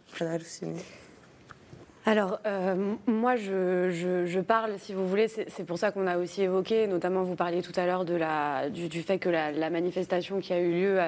[2.04, 6.88] alors, euh, moi, je, parle, si vous voulez, c'est pour ça qu'on a aussi évoqué,
[6.88, 10.72] notamment vous parliez tout à l'heure du, du, fait que la, manifestation qui a eu
[10.72, 10.98] lieu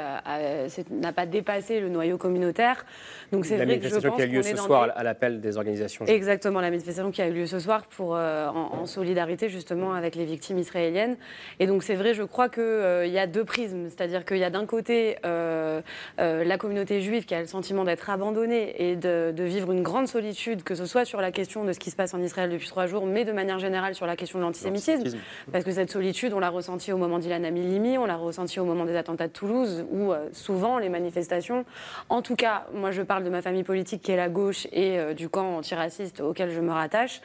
[0.90, 2.86] n'a pas dépassé le noyau communautaire.
[3.32, 5.56] Donc c'est vrai que je pense qui a eu lieu ce soir à l'appel des
[5.56, 6.04] organisations.
[6.06, 10.14] Exactement, la manifestation qui a eu lieu ce soir pour, euh, en, solidarité justement avec
[10.14, 11.16] les victimes israéliennes.
[11.58, 14.44] Et donc c'est vrai, je crois qu'il euh, y a deux prismes, c'est-à-dire qu'il y
[14.44, 19.44] a d'un côté la communauté juive qui a le sentiment d'être abandonnée et de, de,
[19.44, 22.14] vivre une grande solitude, que ce soit sur la question de ce qui se passe
[22.14, 25.18] en Israël depuis trois jours, mais de manière générale sur la question de l'antisémitisme.
[25.52, 28.64] Parce que cette solitude, on l'a ressentie au moment d'Ilan Amilimi, on l'a ressentie au
[28.64, 31.64] moment des attentats de Toulouse, où euh, souvent les manifestations,
[32.08, 34.98] en tout cas, moi je parle de ma famille politique qui est la gauche et
[34.98, 37.20] euh, du camp antiraciste auquel je me rattache,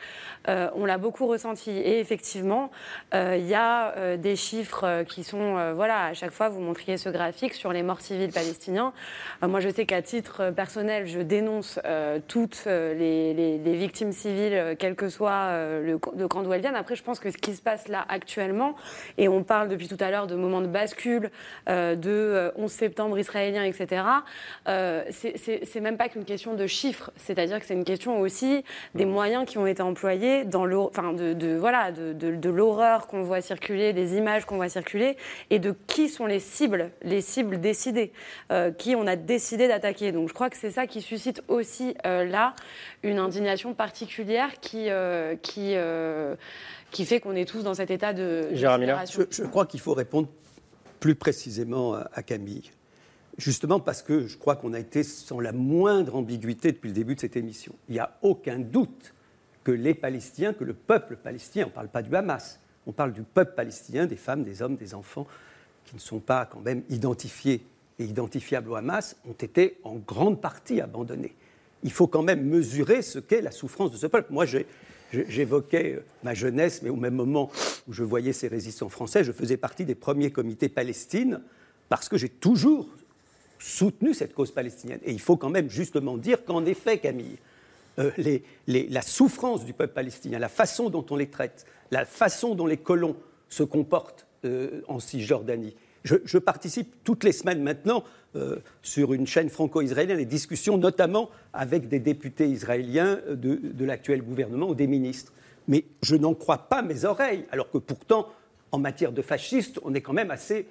[0.47, 1.72] euh, on l'a beaucoup ressenti.
[1.72, 2.72] Et effectivement,
[3.14, 7.53] il y a des chiffres qui sont, voilà, à chaque fois vous montriez ce graphique
[7.53, 8.93] sur les morts civils palestiniens.
[9.41, 11.80] moi je sais qu'à titre personnel, je dénonce
[12.28, 16.61] toutes les des, victimes civiles, euh, quel que soit euh, le, le, camp d'où elles
[16.61, 16.75] viennent.
[16.75, 18.75] Après, je pense que ce qui se passe là actuellement,
[19.17, 21.31] et on parle depuis tout à l'heure de moments de bascule,
[21.69, 24.03] euh, de 11 septembre israélien, etc.,
[25.11, 28.63] c'est même pas qu'une question de chiffres, c'est-à-dire que c'est une question aussi
[28.95, 33.23] des moyens qui ont été employés dans enfin de, de, voilà, de, de l'horreur qu'on
[33.23, 35.17] voit circuler, des images qu'on voit circuler,
[35.49, 38.11] et de qui sont les cibles, les cibles décidées,
[38.77, 40.11] qui on a décidé d'attaquer.
[40.11, 42.53] Donc je crois que c'est ça qui suscite aussi là
[43.03, 43.38] une indignation
[43.75, 46.35] particulière qui, euh, qui, euh,
[46.91, 48.49] qui fait qu'on est tous dans cet état de.
[48.53, 50.27] Je, je, crois qu'il faut répondre
[50.99, 52.71] plus précisément à, Camille.
[53.37, 57.15] Justement parce que je crois qu'on a été sans la moindre ambiguïté depuis le début
[57.15, 57.73] de cette émission.
[57.87, 59.13] Il n'y a aucun doute
[59.63, 63.13] que les Palestiniens, que le peuple palestinien, on ne parle pas du Hamas, on parle
[63.13, 65.25] du peuple palestinien, des femmes, des hommes, des enfants,
[65.85, 67.65] qui ne sont pas quand même identifiés
[67.97, 71.33] et identifiables au Hamas, ont été en grande partie abandonnés
[71.84, 74.32] il faut quand même mesurer ce qu'est la souffrance de ce peuple.
[74.32, 74.45] Moi,
[75.13, 77.49] j'évoquais euh, ma jeunesse, mais au même moment
[77.88, 81.41] où je voyais ces résistants français, je faisais partie des premiers comités palestines
[81.88, 82.88] parce que j'ai toujours
[83.59, 84.99] soutenu cette cause palestinienne.
[85.03, 87.38] Et il faut quand même justement dire qu'en effet, Camille,
[87.99, 88.11] euh,
[88.67, 92.77] la souffrance du peuple palestinien, la façon dont on les traite, la façon dont les
[92.77, 93.17] colons
[93.49, 98.03] se comportent euh, en Cisjordanie, je, participe toutes les semaines maintenant
[98.35, 104.69] euh, sur une chaîne franco-israélienne des discussions, notamment avec des députés israéliens de, l'actuel gouvernement
[104.69, 105.33] ou des ministres.
[105.67, 108.27] Mais je n'en crois pas mes oreilles, alors que pourtant,
[108.71, 110.67] en matière de fascistes, on est quand même assez,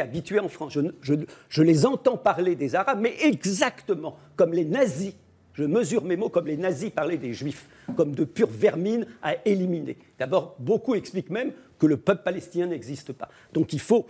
[0.00, 0.76] habitué en France.
[1.02, 5.14] je, les entends parler des Arabes, mais exactement comme les nazis
[5.60, 9.34] je mesure mes mots comme les nazis parlaient des juifs, comme de pure vermine à
[9.44, 9.98] éliminer.
[10.18, 13.28] D'abord, beaucoup expliquent même que le peuple palestinien n'existe pas.
[13.52, 14.06] Donc il faut.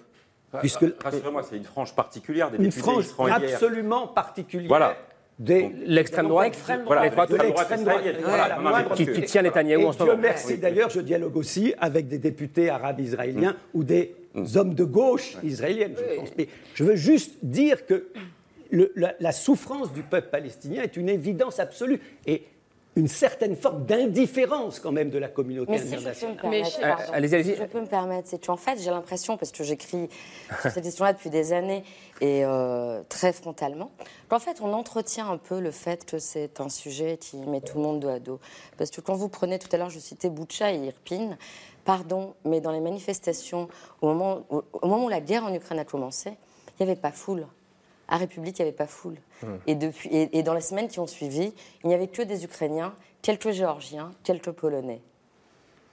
[0.59, 4.69] Puisque, Rassurez-moi, c'est une frange particulière des Une frange absolument particulière.
[4.69, 4.97] Voilà.
[5.39, 7.15] L'extrême droite, l'extrême droite,
[8.95, 10.19] qui, qui, tient Netanyahou en ce moment.
[10.19, 13.57] merci d'ailleurs, je dialogue aussi avec des députés arabes israéliens mm.
[13.73, 14.45] ou des mm.
[14.57, 16.29] hommes de gauche israéliennes, je pense.
[16.37, 18.09] Mais je veux juste dire que
[18.97, 22.01] la, souffrance du peuple palestinien est une évidence absolue.
[22.27, 22.43] Et
[23.01, 26.97] une certaine forme d'indifférence quand même de la communauté Mais si je peux me internationale.
[26.97, 27.55] permettre, allez-y, allez-y.
[27.55, 30.09] si je peux me permettre, c'est qu'en fait, j'ai l'impression, parce que j'écris
[30.61, 31.83] sur cette question-là depuis des années
[32.21, 33.91] et euh, très frontalement,
[34.29, 37.79] qu'en fait, on entretient un peu le fait que c'est un sujet qui met tout
[37.79, 38.39] le monde dos à dos.
[38.77, 41.39] Parce que quand vous prenez tout à l'heure, je citais Boucha et Irpine,
[41.85, 43.69] pardon, mais dans les manifestations,
[44.03, 46.33] au moment, au, au moment où la guerre en Ukraine a commencé,
[46.79, 47.47] il n'y avait pas foule.
[48.11, 49.17] À République, il n'y avait pas foule.
[49.67, 51.55] Et, depuis, et, et dans les semaines qui ont suivi,
[51.85, 55.01] il n'y avait que des Ukrainiens, quelques Géorgiens, quelques Polonais.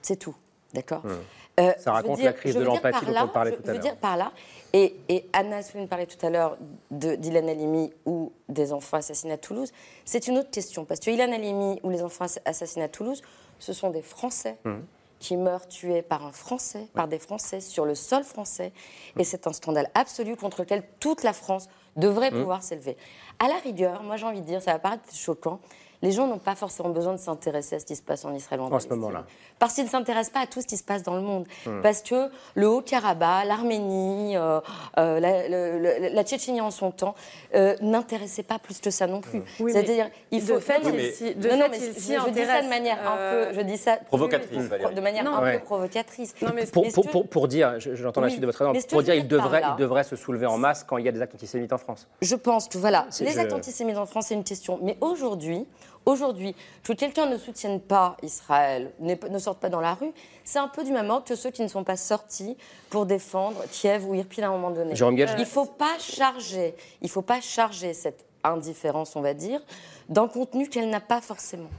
[0.02, 0.34] C'est tout.
[0.74, 1.18] D'accord Hum.
[1.60, 3.72] Euh, Ça raconte dire- la crise de l'empathie dont on parlait tout à Je veux
[3.74, 3.82] l'heure.
[3.82, 4.30] dire par là,
[4.72, 6.56] et, et Anna Souline parlait tout à l'heure
[6.92, 9.72] d'Ilan Halimi ou des enfants assassinés à Toulouse.
[10.04, 13.22] C'est une autre question, parce que Ilan Halimi ou les enfants ass- assassinés à Toulouse,
[13.58, 14.84] ce sont des Français Hum.
[15.18, 18.72] qui meurent tués par un Français, par des Français, sur le sol français.
[19.18, 22.40] Et c'est un scandale absolu contre lequel toute la France devrait Hum.
[22.40, 22.96] pouvoir s'élever.
[23.38, 25.60] À la rigueur, moi j'ai envie de dire, ça va paraître choquant,
[26.02, 28.60] les gens n'ont pas forcément besoin de s'intéresser à ce qui se passe en Israël
[28.60, 29.24] ou en En ce moment-là.
[29.58, 31.46] Parce qu'ils ne s'intéressent pas à tout ce qui se passe dans le monde.
[31.66, 31.80] Hmm.
[31.82, 34.60] Parce que le Haut-Karabakh, l'Arménie, euh,
[34.98, 37.14] euh, la, la Tchétchénie en son temps,
[37.54, 39.42] euh, n'intéressaient pas plus que ça non plus.
[39.60, 40.54] Oui, C'est-à-dire, il faut.
[40.92, 43.54] mais- s'y- de non, non, mais il je, je dis ça de manière un peu.
[43.54, 45.58] Je dis ça Provocatrice, plus- de manière Non, un ouais.
[45.58, 46.34] peu provocatrice.
[46.42, 48.58] Non, mais Pour, pour, que- pour, pour dire, je- j'entends la Oui, suite de votre
[48.64, 51.04] raison, pour je dire il devrait, là- il devrait se soulever en masse quand il
[51.04, 52.06] y a des actes antisémites en France.
[52.22, 54.78] Je pense que voilà, les je- actes antisémites en France, c'est une question.
[54.82, 55.66] Mais aujourd'hui,
[56.08, 60.12] aujourd'hui, que quelqu'un ne soutienne pas Israël, ne sorte pas dans la rue,
[60.44, 62.56] c'est un peu du même ordre que ceux qui ne sont pas sortis
[62.90, 64.94] pour défendre Kiev ou Irpin à un moment donné.
[65.38, 69.60] Il faut pas charger, il faut pas charger cette indifférence, on va dire,
[70.08, 71.70] d'un contenu qu'elle n'a pas forcément.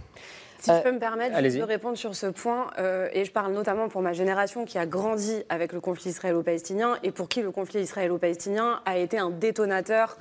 [0.59, 3.53] Si Euh, je peux me permettre de répondre sur ce point, euh, et je parle
[3.53, 7.51] notamment pour ma génération qui a grandi avec le conflit israélo-palestinien et pour qui le
[7.51, 10.17] conflit israélo-palestinien a été un détonateur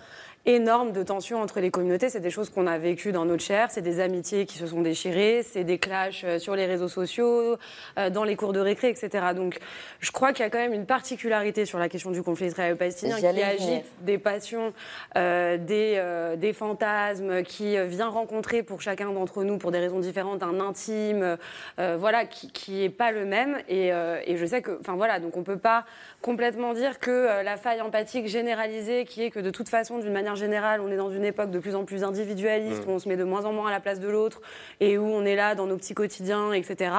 [0.48, 2.08] énorme de tensions entre les communautés.
[2.08, 4.80] C'est des choses qu'on a vécues dans notre chair, c'est des amitiés qui se sont
[4.80, 7.56] déchirées, c'est des clashs euh, sur les réseaux sociaux,
[7.98, 9.26] euh, dans les cours de récré, etc.
[9.36, 9.58] Donc
[10.00, 13.18] je crois qu'il y a quand même une particularité sur la question du conflit israélo-palestinien
[13.18, 13.82] qui agite venir.
[14.00, 14.72] des passions,
[15.16, 19.98] euh, des, euh, des fantasmes, qui vient rencontrer pour chacun d'entre nous, pour des raisons
[19.98, 21.36] différentes, un intime,
[21.78, 23.58] euh, voilà, qui, qui est pas le même.
[23.68, 25.84] Et, et je sais que, enfin voilà, donc on peut pas
[26.20, 30.12] complètement dire que euh, la faille empathique généralisée, qui est que de toute façon, d'une
[30.12, 33.08] manière générale, on est dans une époque de plus en plus individualiste, où on se
[33.08, 34.40] met de moins en moins à la place de l'autre,
[34.80, 36.90] et où on est là dans nos petits quotidiens, etc.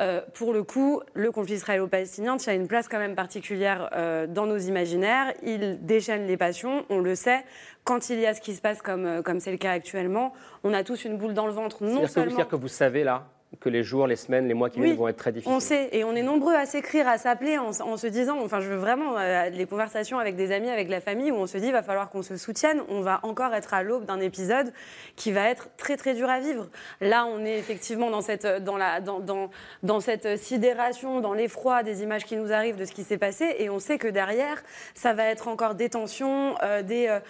[0.00, 4.46] Euh, pour le coup, le conflit israélo-palestinien tient une place quand même particulière euh, dans
[4.46, 5.32] nos imaginaires.
[5.42, 7.44] Il déchaîne les passions, on le sait.
[7.84, 10.32] Quand il y a ce qui se passe comme euh, comme c'est le cas actuellement,
[10.62, 12.44] on a tous une boule dans le ventre, non C'est-à-dire que, vous- seulement.
[12.50, 13.26] que vous savez là
[13.60, 15.52] que les jours, les semaines, les mois qui Oui, viennent vont être très difficiles.
[15.52, 18.60] On sait, et on est nombreux à s'écrire, à s'appeler en, en se disant, enfin
[18.60, 21.56] je veux vraiment euh, les conversations avec des amis, avec la famille, où on se
[21.56, 24.70] dit, il va falloir qu'on se soutienne, on va encore être à l'aube d'un épisode
[25.16, 26.68] qui va être très très dur à vivre.
[27.00, 29.48] Là, on est effectivement dans cette, dans la, dans, dans,
[29.82, 33.56] dans cette sidération, dans l'effroi des images qui nous arrivent de ce qui s'est passé,
[33.58, 34.62] et on sait que derrière,
[34.94, 37.06] ça va être encore des tensions, euh, des...
[37.08, 37.20] euh,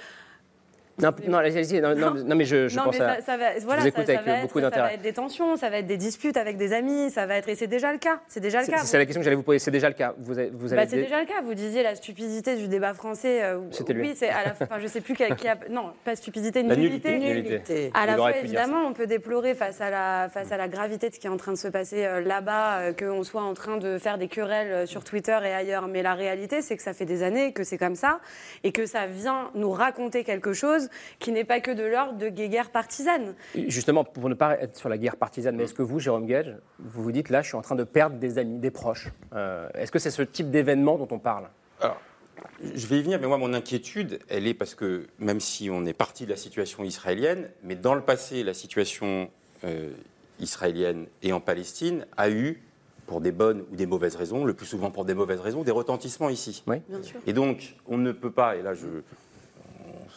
[1.00, 3.16] Non, non, allez-y, non, non, non, mais je, je non, pense mais à.
[3.16, 4.64] ça, ça va, je voilà, vous ça, écoute ça avec va euh, être, beaucoup ça
[4.64, 4.94] va d'intérêt.
[4.94, 7.54] être des tensions, ça va être des disputes avec des amis, ça va être et
[7.54, 8.20] c'est déjà le cas.
[8.28, 8.78] C'est déjà le cas.
[8.78, 9.58] c'est la question que j'allais vous poser.
[9.60, 10.14] C'est déjà le cas.
[10.18, 11.40] Vous vous avez Bah, c'est des- déjà le cas.
[11.42, 13.42] Vous disiez la stupidité du débat français.
[13.44, 14.08] euh, C'était lui.
[14.08, 14.64] Oui, c'est à la fin.
[14.64, 17.18] Enfin, je sais plus qui a, qui a- Non, pas stupidité, La nullité.
[17.18, 17.34] nullité.
[17.52, 17.90] Nullité.
[17.94, 21.14] À la fois, évidemment, on peut déplorer face à la face à la gravité de
[21.14, 23.76] ce qui est en train de se passer euh, là-bas, euh, qu'on soit en train
[23.76, 25.86] de faire des querelles euh, sur Twitter et ailleurs.
[25.86, 28.20] Mais la réalité, c'est que ça fait des années que c'est comme ça
[28.64, 30.87] et que ça vient nous raconter quelque chose
[31.18, 33.34] qui n'est pas que de l'ordre de guéguerre partisane.
[33.54, 36.54] Justement, pour ne pas être sur la guerre partisane, mais est-ce que vous, Jérôme Gage,
[36.78, 39.68] vous vous dites là, je suis en train de perdre des amis, des proches Euh,
[39.74, 41.48] Est-ce que c'est ce type d'événement dont on parle
[41.80, 42.00] Alors,
[42.74, 45.84] je vais y venir, mais moi, mon inquiétude, elle est parce que même si on
[45.84, 49.30] est parti de la situation israélienne, mais dans le passé, la situation
[49.64, 49.90] euh,
[50.38, 52.62] israélienne et en Palestine a eu,
[53.06, 55.70] pour des bonnes ou des mauvaises raisons, le plus souvent pour des mauvaises raisons, des
[55.70, 56.62] retentissements ici.
[56.66, 56.76] Oui.
[56.88, 57.18] Bien sûr.
[57.26, 58.86] Et donc, on ne peut pas, et là, je,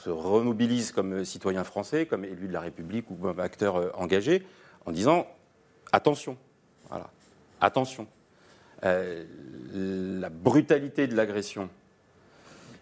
[0.01, 4.43] se remobilise comme citoyen français, comme élu de la République ou comme acteur euh, engagé,
[4.85, 5.27] en disant
[5.91, 6.37] attention,
[6.89, 7.09] voilà,
[7.59, 8.07] attention.
[8.83, 9.25] Euh,
[10.19, 11.69] la brutalité de l'agression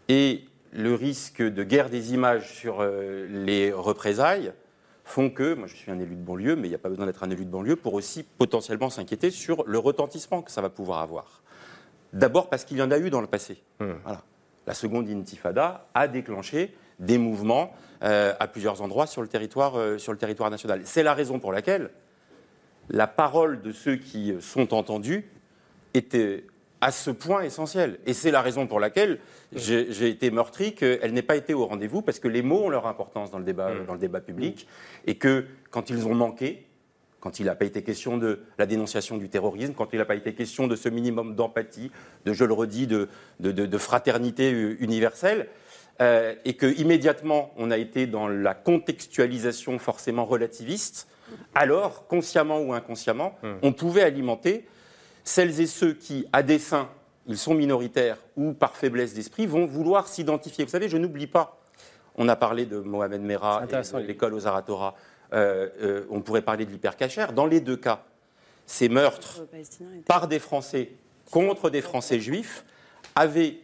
[0.08, 4.54] et le risque de guerre des images sur euh, les représailles
[5.04, 7.06] font que, moi je suis un élu de banlieue, mais il n'y a pas besoin
[7.06, 10.70] d'être un élu de banlieue pour aussi potentiellement s'inquiéter sur le retentissement que ça va
[10.70, 11.42] pouvoir avoir.
[12.14, 13.62] D'abord parce qu'il y en a eu dans le passé.
[13.80, 14.24] Voilà.
[14.66, 17.74] La seconde intifada a déclenché des mouvements
[18.04, 20.82] euh, à plusieurs endroits sur le territoire, euh, sur le territoire national.
[20.86, 21.90] C'est la raison pour laquelle
[22.90, 25.26] la parole de ceux qui sont entendus
[25.94, 26.46] était
[26.82, 28.00] à ce point essentielle.
[28.06, 29.20] Et c'est la raison pour laquelle
[29.54, 32.88] j'ai été meurtri qu'elle n'ait pas été au rendez-vous, parce que les mots ont leur
[32.88, 34.68] importance dans le débat, dans le débat public,
[35.06, 36.68] et que quand ils ont manqué,
[37.20, 40.16] quand il n'a pas été question de la dénonciation du terrorisme, quand il n'a pas
[40.16, 41.92] été question de ce minimum d'empathie,
[42.26, 45.50] de, je le redis, de, de, fraternité universelle,
[46.02, 51.08] euh, et que immédiatement on a été dans la contextualisation forcément relativiste,
[51.56, 53.54] alors, consciemment ou inconsciemment, hmm.
[53.62, 54.68] on pouvait alimenter
[55.24, 56.90] celles et ceux qui, à dessein,
[57.28, 60.66] ils sont minoritaires ou par faiblesse d'esprit, vont vouloir s'identifier.
[60.66, 61.60] Vous savez, je n'oublie pas,
[62.16, 64.96] on a parlé de Mohamed Merah et de l'école aux Aratora,
[65.34, 67.34] euh, euh, on pourrait parler de l'hypercachère.
[67.34, 68.04] Dans les deux cas,
[68.66, 69.42] ces meurtres
[70.08, 70.92] par des Français
[71.32, 72.66] contre des Français juifs
[73.16, 73.60] avaient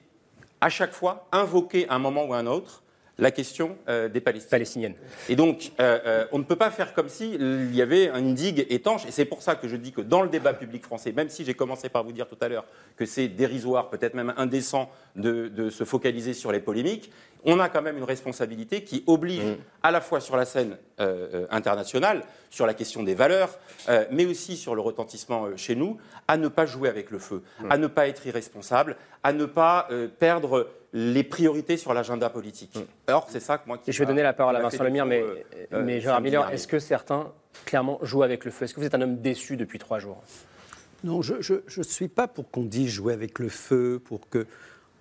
[0.62, 2.84] à chaque fois invoqué un moment ou un autre
[3.18, 4.96] la question euh, des Palestiniennes.
[5.30, 8.66] Et donc, euh, euh, on ne peut pas faire comme s'il y avait une digue
[8.70, 9.06] étanche.
[9.06, 11.46] Et c'est pour ça que je dis que dans le débat public français, même si
[11.46, 12.66] j'ai commencé par vous dire tout à l'heure
[12.98, 17.12] que c'est dérisoire, peut-être même indécent de, se focaliser sur les polémiques,
[17.46, 19.58] on a quand même une responsabilité qui oblige mm.
[19.84, 20.78] à la fois sur la scène
[21.50, 23.60] internationale, sur la question des valeurs,
[24.12, 27.72] mais aussi sur le retentissement chez nous, à ne pas jouer avec le feu, mm.
[27.72, 29.90] à ne pas être irresponsable, à ne pas
[30.20, 32.76] perdre les priorités sur l'agenda politique.
[32.76, 33.14] Mm.
[33.28, 33.92] c'est ça que moi qui.
[33.92, 35.44] je vais donner la parole à Vincent Lemire, mais, euh,
[35.74, 37.34] euh, mais Gérard Miller, est-ce que certains,
[37.66, 38.64] clairement, jouent avec le feu?
[38.64, 40.24] Est-ce que vous êtes un homme déçu depuis trois jours?
[41.04, 44.48] Non, je ne suis pas pour qu'on dise jouer avec le feu, pour que,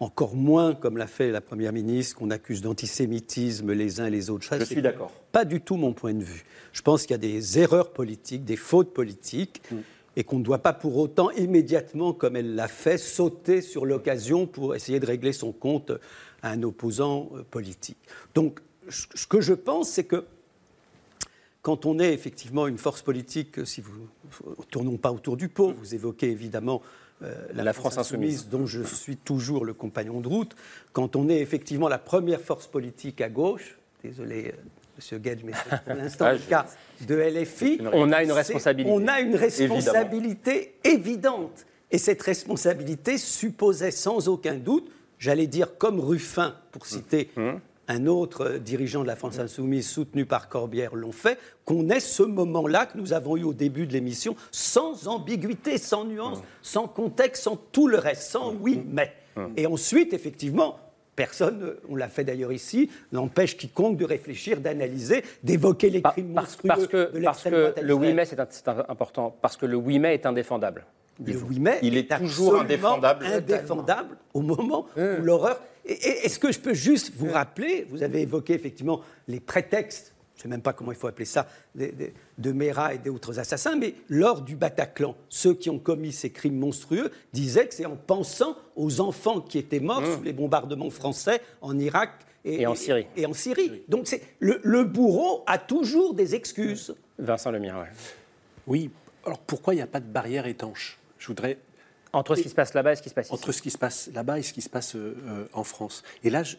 [0.01, 4.31] encore moins, comme l'a fait la Première ministre, qu'on accuse d'antisémitisme les uns et les
[4.31, 4.47] autres.
[4.59, 5.13] je suis d'accord.
[5.33, 6.45] Pas du tout mon point de vue.
[6.73, 9.63] Je pense qu'il y a des erreurs politiques, des fautes politiques.
[9.71, 9.77] Mm
[10.17, 14.47] et qu'on ne doit pas pour autant immédiatement, comme elle l'a fait, sauter sur l'occasion
[14.47, 15.93] pour essayer de régler son compte
[16.43, 17.99] à un opposant euh, politique.
[18.35, 20.25] Donc, ce que je pense, c'est que
[21.63, 24.09] quand on est effectivement une force politique, si vous
[24.71, 26.83] tournons pas autour du pot, vous évoquez évidemment
[27.25, 30.55] euh, la, France, insoumise, dont je suis toujours le compagnon de route,
[30.93, 34.61] quand on est effectivement la première force politique à gauche, désolé euh,
[34.97, 35.53] Monsieur Gage, mais
[35.85, 36.67] pour l'instant le cas
[37.07, 37.81] de LFI.
[37.93, 38.93] On a une responsabilité.
[38.93, 41.67] On a une responsabilité évidente.
[41.91, 47.53] Et cette responsabilité supposait sans aucun doute, j'allais dire comme Ruffin, pour citer mmh.
[47.89, 52.23] Un autre dirigeant de la France Insoumise soutenu par Corbière l'ont fait, qu'on ait ce
[52.23, 57.43] moment-là que nous avons eu au début de l'émission, sans ambiguïté, sans nuance, sans contexte,
[57.43, 59.13] sans tout le reste, sans oui, mais.
[59.57, 60.79] Et ensuite, effectivement,
[61.17, 66.69] Personne, on l'a fait d'ailleurs ici, n'empêche quiconque de réfléchir, d'analyser, d'évoquer les crimes monstrueux
[66.69, 68.41] parce que, parce que le oui mais c'est
[68.89, 70.85] important, parce que le oui mais est indéfendable.
[71.25, 73.27] Le oui mais il est, toujours indéfendable.
[73.27, 75.61] Indéfendable au moment où l'horreur.
[75.85, 80.43] Est-ce que je peux juste vous rappeler, vous avez évoqué effectivement les prétextes je ne
[80.43, 81.93] sais même pas comment il faut appeler ça, de,
[82.39, 86.59] de, Mera et d'autres assassins, mais lors du Bataclan, ceux qui ont commis ces crimes
[86.59, 90.17] monstrueux disaient que c'est en pensant aux enfants qui étaient morts mmh.
[90.17, 92.11] sous les bombardements français en Irak
[92.45, 93.07] et, en Syrie.
[93.17, 93.85] Et, en Syrie.
[93.89, 96.95] Donc c'est le, bourreau a toujours des excuses.
[97.19, 97.89] Vincent Lemire, oui.
[98.67, 98.91] Oui.
[99.25, 100.99] Alors pourquoi il n'y a pas de barrière étanche?
[101.19, 101.59] Je voudrais
[102.15, 103.35] entre ce qui se passe là-bas et ce qui se passe ici.
[103.35, 106.03] Entre ce qui se passe là-bas et ce qui se passe euh, en France.
[106.23, 106.57] Et là, je,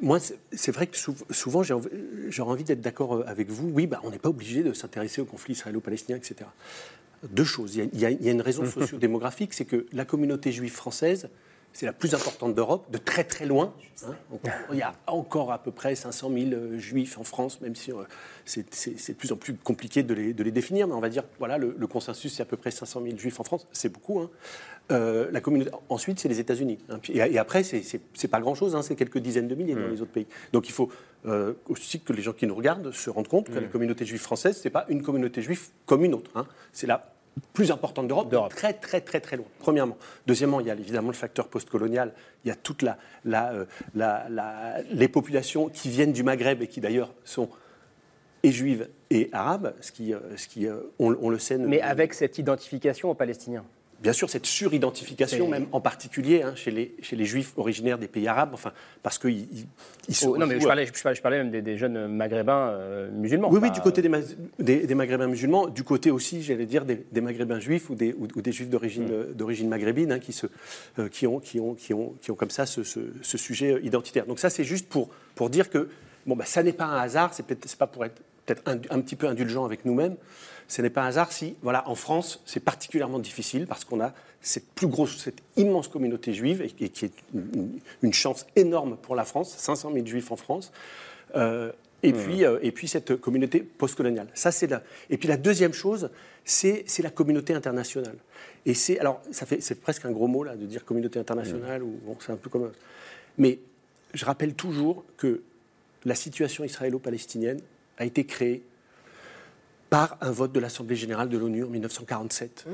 [0.00, 0.18] moi,
[0.52, 3.70] c'est vrai que souvent, j'aurais envie d'être d'accord euh, avec vous.
[3.70, 6.50] Oui, bah, on n'est pas obligé de s'intéresser au conflit israélo-palestinien, etc.
[7.30, 7.76] Deux choses.
[7.76, 11.28] Il y, a, il y a une raison socio-démographique, c'est que la communauté juive française,
[11.76, 13.74] c'est la plus importante d'Europe, de très très loin.
[14.06, 14.14] Hein.
[14.72, 17.92] il y a encore à peu près 500 000 euh, juifs en France, même si
[17.92, 17.96] euh,
[18.46, 21.24] c'est de plus en plus compliqué de les, de les, définir, mais on va dire,
[21.38, 24.20] voilà, le, consensus, c'est à peu près 500 000 juifs en France, c'est beaucoup.
[24.20, 24.30] Hein.
[24.90, 25.70] Euh, la communauté...
[25.90, 26.78] Ensuite, c'est les États-Unis.
[26.88, 26.98] Hein.
[27.12, 29.90] Et, après, c'est pas grand-chose, hein, c'est quelques dizaines de milliers dans mmh.
[29.90, 30.26] les autres pays.
[30.54, 30.90] Donc il faut
[31.68, 33.70] aussi que les gens qui nous regardent se rendent compte que la mmh.
[33.70, 36.30] communauté juive française, c'est pas une communauté juive comme une autre.
[36.72, 37.15] C'est la
[37.52, 39.46] plus importante d'Europe, très très très très loin.
[39.58, 39.96] Premièrement.
[40.26, 42.12] Deuxièmement, il y a évidemment le facteur postcolonial.
[42.44, 43.64] Il y a toutes la, euh,
[43.94, 47.48] la, la, les populations qui viennent du Maghreb et qui d'ailleurs sont
[48.42, 51.58] et juives et arabes, ce qui, euh, ce qui euh, on, le sait.
[51.58, 53.64] Mais avec cette identification aux Palestiniens
[54.00, 58.08] bien sûr cette suridentification, même en particulier hein, chez, les, chez les juifs originaires des
[58.08, 58.72] pays arabes, enfin,
[59.02, 59.66] parce qu'ils
[60.08, 60.30] ils, sont.
[60.30, 63.48] Oh, non, mais je parlais, je parlais, même des, jeunes maghrébins euh, musulmans.
[63.50, 67.60] Oui, oui, du côté des, des, maghrébins musulmans, du côté aussi, j'allais dire, des, maghrébins
[67.60, 70.46] juifs ou des, ou, juifs d'origine maghrébine hein, qui, se,
[70.98, 74.26] euh, qui, ont, qui, ont, qui, ont, qui ont comme ça ce, ce, sujet identitaire.
[74.26, 75.88] Donc, ça, c'est juste pour, pour dire que
[76.26, 79.16] bon, bah, ça n'est pas un hasard, c'est pas pour être peut-être un, un, petit
[79.16, 80.16] peu indulgent avec nous-mêmes
[80.68, 84.12] ce n'est pas un hasard si, voilà, en France, c'est particulièrement difficile parce qu'on a
[84.40, 87.12] cette plus grosse, cette immense communauté juive et, qui est
[88.02, 90.72] une, chance énorme pour la France, 500 000 juifs en France.
[91.34, 91.72] Euh,
[92.02, 92.16] et, mmh.
[92.16, 94.28] puis, euh, et puis cette communauté postcoloniale.
[94.34, 94.82] Ça, c'est là.
[95.10, 96.10] Et puis la deuxième chose,
[96.44, 98.16] c'est la communauté internationale.
[98.64, 101.82] Et c'est alors, ça fait, c'est presque un gros mot là de dire communauté internationale
[101.82, 101.84] mmh.
[101.84, 102.72] ou bon, c'est un peu comme.
[103.38, 103.58] Mais
[104.14, 105.42] je rappelle toujours que
[106.04, 107.60] la situation israélo-palestinienne
[107.98, 108.62] a été créée
[109.90, 112.66] par un vote de l'Assemblée générale de l'ONU en 1947.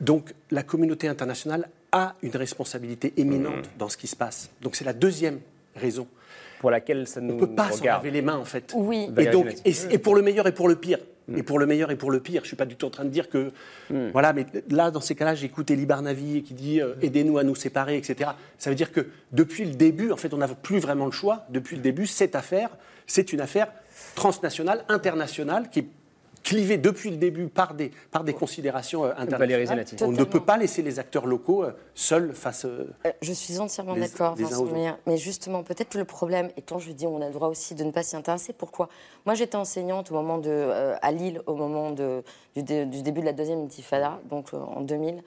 [0.00, 4.50] Donc la communauté internationale a une responsabilité éminente dans ce qui se passe.
[4.62, 5.40] Donc c'est la deuxième
[5.74, 6.06] raison.
[6.60, 8.74] Pour laquelle ça nous On ne peut pas s'en laver les mains en fait.
[8.76, 9.08] Oui.
[9.16, 10.98] Et, donc, et, et pour le meilleur et pour le pire.
[11.36, 12.40] Et pour le meilleur et pour le pire.
[12.40, 13.52] Je ne suis pas du tout en train de dire que.
[14.12, 17.54] Voilà, mais là, dans ces cas-là, j'écoute Elie Barnavi qui dit euh, aidez-nous à nous
[17.54, 18.30] séparer, etc.
[18.58, 21.46] Ça veut dire que depuis le début, en fait, on n'a plus vraiment le choix.
[21.48, 22.70] Depuis le début, cette affaire,
[23.06, 23.68] c'est une affaire
[24.14, 25.86] transnationale, internationale, qui est
[26.42, 29.84] clivée depuis le début par des, par des considérations euh, internationales.
[30.00, 32.64] On ne peut pas laisser les acteurs locaux euh, seuls face.
[32.64, 32.86] euh,
[33.20, 34.34] Je suis entièrement d'accord.
[35.06, 37.74] Mais justement, peut-être que le problème, et quand je dis on a le droit aussi
[37.74, 38.88] de ne pas s'y intéresser, pourquoi?
[39.26, 42.22] Moi, j'étais enseignante au moment de, euh, à Lille au moment de,
[42.56, 45.22] du, dé- du début de la deuxième intifada, donc euh, en 2000,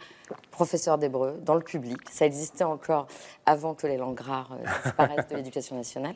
[0.50, 2.00] professeur d'hébreu dans le public.
[2.12, 3.06] Ça existait encore
[3.46, 6.16] avant que les langues rares euh, disparaissent de l'éducation nationale.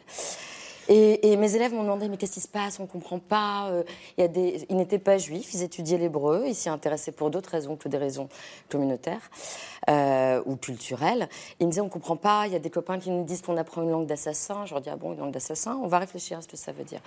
[0.89, 2.79] Et, mes élèves m'ont demandé mais qu'est-ce qui se passe?
[2.79, 3.69] On ne comprend pas.
[3.69, 3.83] euh,
[4.17, 4.65] il y.
[4.69, 7.97] Ils n'étaient pas juifs, ils étudiaient l'hébreu, ils s'y intéressaient pour d'autres raisons que des
[7.97, 8.29] raisons
[8.69, 9.29] communautaires
[9.89, 11.27] euh, ou culturelles.
[11.59, 12.47] Ils me disaient on ne comprend pas.
[12.47, 14.65] Il y a des copains qui nous disent qu'on apprend une langue d'assassin.
[14.65, 15.77] Je leur dis ah bon une langue d'assassin?
[15.83, 17.01] On va réfléchir à ce que ça veut dire.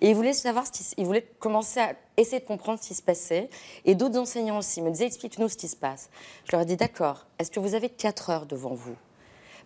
[0.00, 0.64] Et ils voulaient savoir,
[0.96, 3.48] ils voulaient commencer à essayer de comprendre ce qui se passait.
[3.84, 6.10] Et d'autres enseignants aussi me disaient explique-nous ce qui se passe.
[6.44, 7.26] Je leur ai dit d'accord.
[7.38, 8.96] Est-ce que vous avez quatre heures devant vous?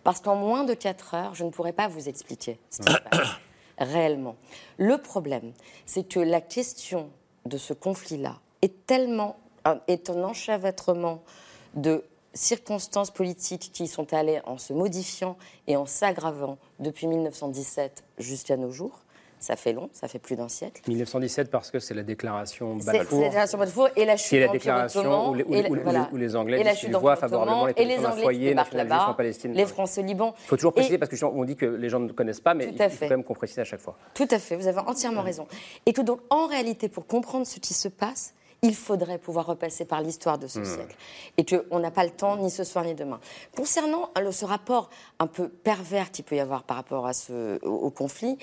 [0.03, 2.97] Parce qu'en moins de quatre heures, je ne pourrais pas vous expliquer ce qui se
[2.99, 3.27] passe
[3.77, 4.35] réellement.
[4.77, 5.53] Le problème,
[5.85, 7.09] c'est que la question
[7.45, 9.37] de ce conflit-là est tellement
[9.87, 11.21] est un enchevêtrement
[11.73, 12.03] de
[12.33, 18.71] circonstances politiques qui sont allées en se modifiant et en s'aggravant depuis 1917 jusqu'à nos
[18.71, 19.01] jours.
[19.39, 20.81] Ça fait long, ça fait plus d'un siècle.
[20.87, 23.19] 1917 parce que c'est la déclaration Balfour.
[23.21, 25.75] la déclaration Balfour et la chute est la déclaration où les, où et la- où
[25.75, 26.09] les- voilà.
[26.11, 29.53] où les Anglais Et voient favorablement et les foyer juif en Palestine.
[29.53, 30.33] les Français au Liban.
[30.45, 32.53] Il faut toujours Et- préciser parce que on dit que les gens ne connaissent pas,
[32.55, 33.95] mais il faut quand même qu'on précise à chaque fois.
[34.15, 35.47] Tout à fait, vous avez entièrement raison.
[35.85, 38.33] Et que donc, en réalité, pour comprendre ce qui se passe,
[38.67, 40.65] il faudrait pouvoir repasser par l'histoire de ce Hmm.
[40.65, 40.95] siècle.
[41.37, 43.19] Et qu'on n'a pas le temps, ni ce soir, ni demain.
[43.55, 44.89] Concernant le- ce rapport
[45.19, 48.37] un peu pervers qu'il peut y avoir par rapport à ce, au, au conflit,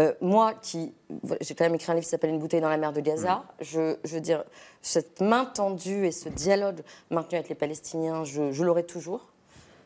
[0.00, 0.92] euh, moi, qui.
[1.40, 3.36] J'ai quand même écrit un livre qui s'appelle Une bouteille dans la mer de Gaza.
[3.36, 3.42] Hmm.
[3.60, 4.44] Je, je veux dire,
[4.82, 9.26] cette main tendue et ce dialogue maintenu avec les Palestiniens, je, je l'aurai toujours.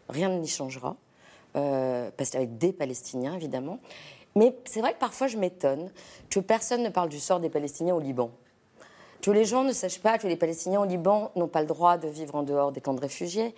[0.09, 0.97] Rien n'y changera.
[1.55, 3.79] Euh, parce qu'avec des Palestiniens, évidemment.
[4.35, 5.91] Mais c'est vrai que parfois, je m'étonne
[6.31, 8.31] que personne ne parle du sort des Palestiniens au Liban.
[9.23, 11.97] Que les gens ne sachent pas que les Palestiniens au Liban n'ont pas le droit
[11.97, 13.55] de vivre en dehors des camps de réfugiés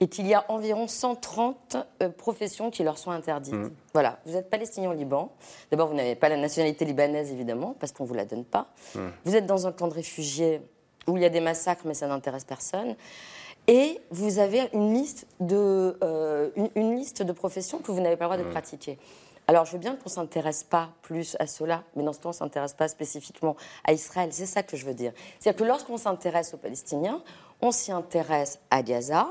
[0.00, 3.54] et qu'il y a environ 130 euh, professions qui leur sont interdites.
[3.92, 5.30] Voilà, vous êtes palestinien au Liban.
[5.70, 8.66] D'abord, vous n'avez pas la nationalité libanaise, évidemment, parce qu'on ne vous la donne pas.
[9.24, 10.60] Vous êtes dans un camp de réfugiés
[11.06, 12.96] où il y a des massacres, mais ça n'intéresse personne.
[13.68, 18.16] Et vous avez une liste de, euh, une, une liste de professions que vous n'avez
[18.16, 18.98] pas le droit de pratiquer.
[19.46, 22.26] Alors, je veux bien qu'on ne s'intéresse pas plus à cela, mais dans ce cas,
[22.26, 24.30] on ne s'intéresse pas spécifiquement à Israël.
[24.32, 25.12] C'est ça que je veux dire.
[25.38, 27.22] C'est-à-dire que lorsqu'on s'intéresse aux Palestiniens,
[27.60, 29.26] on s'y intéresse à Gaza,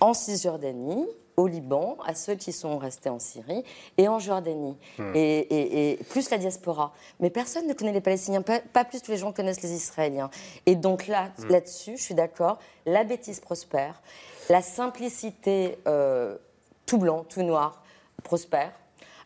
[0.00, 3.64] en Cisjordanie, au Liban, à ceux qui sont restés en Syrie
[3.96, 5.12] et en Jordanie, Hmm.
[5.14, 6.92] et, et- et plus la diaspora.
[7.18, 10.28] Mais personne ne connaît les Palestiniens, pas, pas plus que les gens connaissent les Israéliens.
[10.66, 11.48] Et donc là, Hmm.
[11.48, 14.02] là-dessus, je suis d'accord, la bêtise prospère,
[14.50, 16.36] la simplicité euh,
[16.86, 17.82] tout blanc, tout noir
[18.22, 18.72] prospère,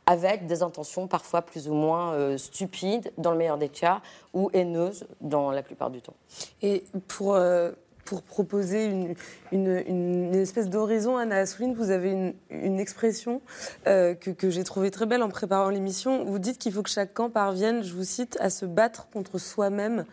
[0.07, 4.01] avec des intentions parfois plus ou moins euh, stupides dans le meilleur des cas,
[4.35, 6.15] ou haineuses dans la plupart du temps.
[6.63, 7.73] Et pour, euh,
[8.05, 9.15] pour proposer une,
[9.51, 13.41] une- espèce d'horizon, Anna Assouline, vous avez une, une expression
[13.87, 16.25] euh, que, que j'ai trouvée très belle en préparant l'émission.
[16.25, 19.39] Vous dites qu'il faut que chaque camp parvienne, je vous cite, à se battre contre
[19.39, 20.05] soi-même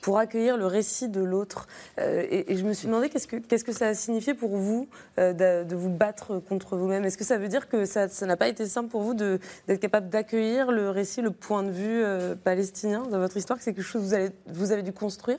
[0.00, 1.66] pour accueillir le récit de l'autre.
[1.98, 4.88] Euh, et, je me suis demandé qu'est-ce que, que ça a signifié pour vous
[5.18, 7.04] euh, de, vous battre contre vous-même.
[7.04, 10.08] Est-ce que ça veut dire que ça n'a pas été simple pour vous d'être capable
[10.08, 13.58] d'accueillir le récit, le point de vue euh, palestinien dans votre histoire?
[13.58, 15.38] Que C'est quelque chose que vous, vous avez dû construire?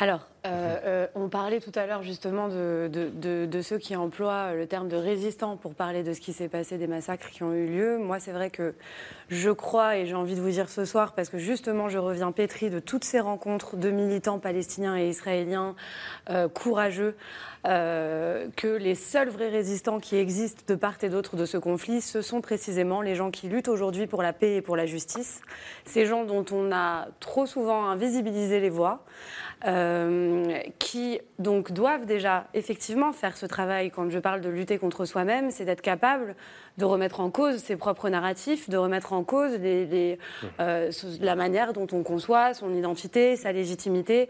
[0.00, 4.88] Alors, euh, euh, on parlait tout à l'heure justement de, ceux qui emploient le terme
[4.88, 7.98] de résistant pour parler de ce qui s'est passé, des massacres qui ont eu lieu.
[7.98, 8.74] Moi, c'est vrai que
[9.28, 12.30] je crois, et j'ai envie de vous dire ce soir, parce que justement, je reviens
[12.30, 15.74] pétri de toutes ces rencontres de militants palestiniens et israéliens
[16.30, 17.16] euh, courageux,
[17.64, 22.22] que les seuls vrais résistants qui existent de part et d'autre de ce conflit, ce
[22.22, 25.42] sont précisément les gens qui luttent aujourd'hui pour la paix et pour la justice.
[25.84, 29.04] Ces gens dont on a trop souvent invisibilisé les voix
[29.66, 33.90] euh, qui donc doivent déjà effectivement faire ce travail.
[33.90, 36.36] Quand je parle de lutter contre soi-même, c'est d'être capable
[36.78, 40.18] de remettre en cause ses propres narratifs, de remettre en cause les- les,
[40.60, 44.28] euh, la manière dont on conçoit son identité, sa légitimité,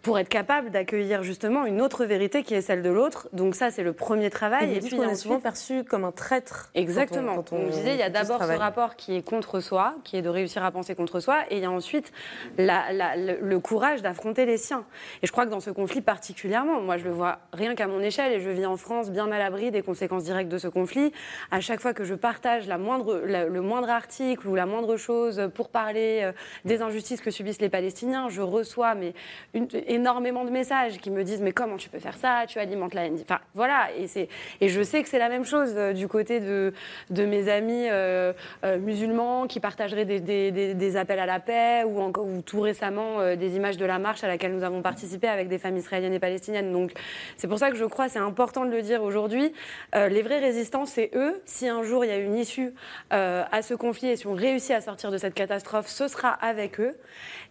[0.00, 3.28] pour être capable d'accueillir justement une autre vérité qui est celle de l'autre.
[3.32, 4.74] Donc ça, c'est le premier travail.
[4.74, 6.70] Et, puis, on est souvent perçu comme un traître.
[6.74, 7.36] Exactement.
[7.36, 10.22] Quand on, disait, il y a d'abord ce rapport qui est contre soi, qui est
[10.22, 12.12] de réussir à penser contre soi, et il y a ensuite
[12.56, 14.84] le, courage d'affronter les siens.
[15.22, 18.00] Et je crois que dans ce conflit particulièrement, moi je le vois rien qu'à mon
[18.00, 21.12] échelle, et je vis en France bien à l'abri des conséquences directes de ce conflit.
[21.50, 25.50] À chaque fois que je partage la moindre, le moindre article ou la moindre chose
[25.54, 26.32] pour parler euh,
[26.64, 29.14] des injustices que subissent les Palestiniens, je reçois mais
[29.52, 32.44] une, énormément de messages qui me disent mais comment tu peux faire ça?
[32.46, 33.18] Tu alimentes la haine.
[33.20, 34.28] Enfin voilà, et, c'est,
[34.60, 36.72] et je sais que c'est la même chose euh, du côté de,
[37.10, 38.32] de mes amis euh,
[38.78, 43.34] musulmans qui partageraient des, des, des, appels à la paix ou, encore, ou tout récemment
[43.34, 46.20] des images de la marche à laquelle nous avons participé avec des femmes israéliennes et
[46.20, 46.70] palestiniennes.
[46.70, 46.92] Donc
[47.36, 49.52] c'est pour ça que je crois, c'est important de le dire aujourd'hui,
[49.94, 51.40] les vrais résistants, c'est eux.
[51.44, 52.74] Si un jour il y a une issue
[53.10, 56.80] à ce conflit et si on réussit à sortir de cette catastrophe, ce sera avec
[56.80, 56.96] eux.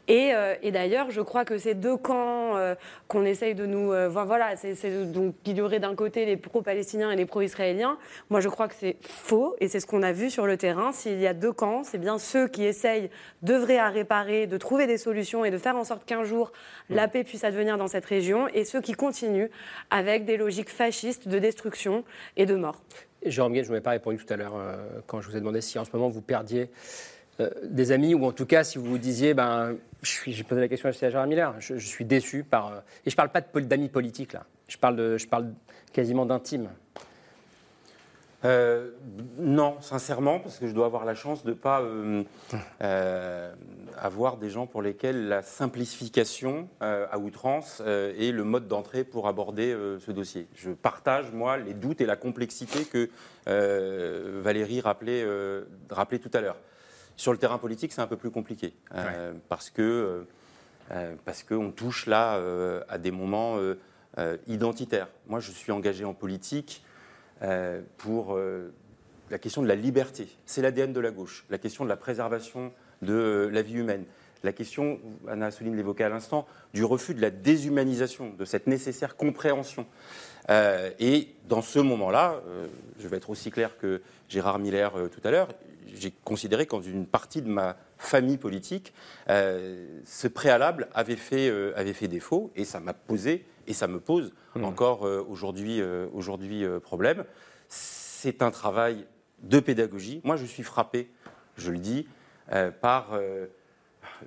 [0.09, 2.75] Euh, et, d'ailleurs, je crois que ces deux camps euh,
[3.07, 3.93] qu'on essaye de nous.
[3.93, 7.97] Euh, voilà, c'est donc qu'il y aurait d'un côté les pro-palestiniens et les pro-israéliens.
[8.29, 10.91] Moi, je crois que c'est faux et c'est ce qu'on a vu sur le terrain.
[10.91, 13.09] S'il y a deux camps, c'est bien ceux qui essayent
[13.41, 16.51] d'œuvrer à réparer, de trouver des solutions et de faire en sorte qu'un jour
[16.89, 19.49] la paix puisse advenir dans cette région et ceux qui continuent
[19.89, 22.03] avec des logiques fascistes de destruction
[22.37, 22.81] et de mort.
[23.25, 24.53] Jérôme Guet, je ne vous ai pas répondu tout à l'heure
[25.07, 26.69] quand je vous ai demandé si en ce moment vous perdiez
[27.63, 30.89] des amis, ou en tout cas si vous vous disiez, ben, j'ai posé la question
[30.89, 31.53] à Gérard Miller.
[31.59, 32.67] Je, suis déçu par.
[32.67, 34.45] Euh, et je ne parle pas d'amis politiques, là.
[34.67, 35.53] Je parle, je parle
[35.91, 36.69] quasiment d'intime.
[38.43, 38.91] Euh,
[39.37, 43.53] non, sincèrement, parce que je dois avoir la chance de ne pas euh,
[43.97, 49.77] avoir des gens pour lesquels la simplification à outrance est le mode d'entrée pour aborder
[49.99, 50.47] ce dossier.
[50.55, 53.09] Je partage, moi, les doutes et la complexité que
[54.41, 55.25] Valérie rappelait,
[55.89, 56.57] rappelait tout à l'heure.
[57.21, 60.27] Sur le terrain politique, c'est un peu plus compliqué euh, parce que euh,
[60.91, 62.41] euh, parce qu'on touche là
[62.89, 63.59] à des moments
[64.47, 65.07] identitaires.
[65.27, 66.83] Moi, je suis engagé en politique
[67.97, 68.37] pour
[69.29, 70.27] la question de la liberté.
[70.45, 71.45] C'est l'ADN de la gauche.
[71.49, 72.71] La question de la préservation
[73.01, 74.05] de la vie humaine.
[74.43, 79.15] La question, Anna Assouline l'évoquait à l'instant, du refus de la déshumanisation, de cette nécessaire
[79.15, 79.85] compréhension.
[80.49, 82.41] et dans ce moment-là,
[82.99, 85.49] je vais être aussi clair que Gérard Miller tout à l'heure,
[85.93, 88.93] j'ai considéré qu'en une partie de ma famille politique,
[89.29, 93.87] euh, ce préalable avait fait, euh, avait fait défaut et ça m'a posé et ça
[93.87, 94.63] me pose mmh.
[94.63, 95.81] encore euh, aujourd'hui,
[96.13, 97.25] aujourd'hui problème.
[97.69, 99.05] C'est un travail
[99.43, 100.21] de pédagogie.
[100.23, 101.09] Moi, je suis frappé,
[101.57, 102.07] je le dis,
[102.81, 103.17] par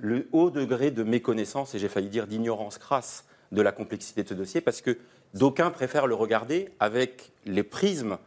[0.00, 4.28] le haut degré de méconnaissance et j'ai failli dire d'ignorance crasse de la complexité de
[4.28, 4.98] ce dossier parce que
[5.34, 8.18] d'aucuns préfèrent le regarder avec les prismes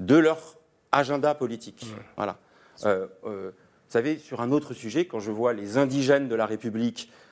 [0.00, 0.56] de leur
[0.92, 1.86] agenda politique.
[1.86, 2.00] Mmh.
[2.16, 2.38] Voilà.
[2.84, 6.46] Euh, euh, vous savez, sur un autre sujet, quand je vois les indigènes de la
[6.46, 7.23] République euh,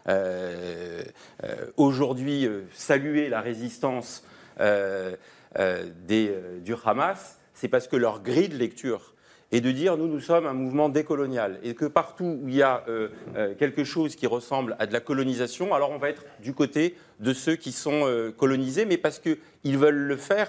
[1.76, 4.24] aujourd'hui saluer la résistance
[4.58, 6.34] des,
[6.64, 9.14] du Hamas, c'est parce que leur grille de lecture
[9.52, 12.62] est de dire nous, nous sommes un mouvement décolonial et que partout où il y
[12.62, 12.84] a
[13.58, 17.32] quelque chose qui ressemble à de la colonisation, alors on va être du côté de
[17.32, 20.48] ceux qui sont colonisés, mais parce qu'ils veulent le faire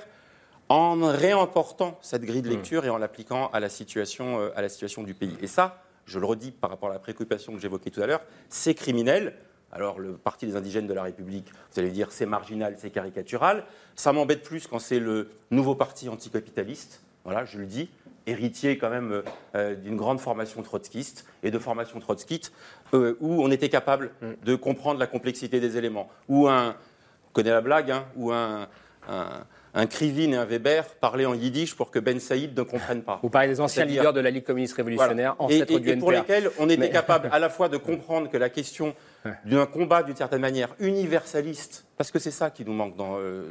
[0.70, 2.54] en réemportant cette grille de hmm.
[2.54, 5.36] lecture et en l'appliquant à, la situation, euh, à la situation du pays.
[5.42, 8.22] Et ça, je le redis par rapport à la préoccupation que j'évoquais tout à l'heure,
[8.50, 9.36] c'est criminel.
[9.72, 13.64] Alors, le Parti des indigènes de la République, vous allez dire c'est marginal, c'est caricatural.
[13.96, 17.02] Ça m'embête plus quand c'est le nouveau parti anticapitaliste.
[17.24, 17.90] Voilà, je le dis,
[18.28, 19.22] héritier quand même euh,
[19.56, 22.52] euh, d'une grande formation trotskiste et de formation trotskiste,
[22.94, 24.34] où on était capable hmm.
[24.44, 26.10] de comprendre la complexité des éléments.
[26.30, 28.68] Ou un, vous connaissez la blague, hein, ou un,
[29.10, 29.46] un
[29.90, 33.20] Krivin et un Weber parlaient en yiddish pour que Ben Saïd ne comprenne pas.
[33.24, 36.50] Vous parlez des anciens leaders de la Ligue communiste révolutionnaire, en et, et, pour lesquels
[36.60, 38.94] on était capable à la fois de comprendre que la question
[39.46, 43.18] d'un combat d'une certaine manière universaliste, parce que c'est ça qui nous manque dans.
[43.20, 43.50] Euh,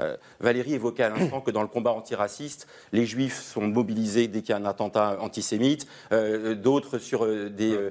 [0.00, 4.40] euh, Valérie évoquait à l'instant que dans le combat antiraciste, les juifs sont mobilisés dès
[4.40, 7.90] qu'il y a un attentat antisémite, euh, d'autres sur des,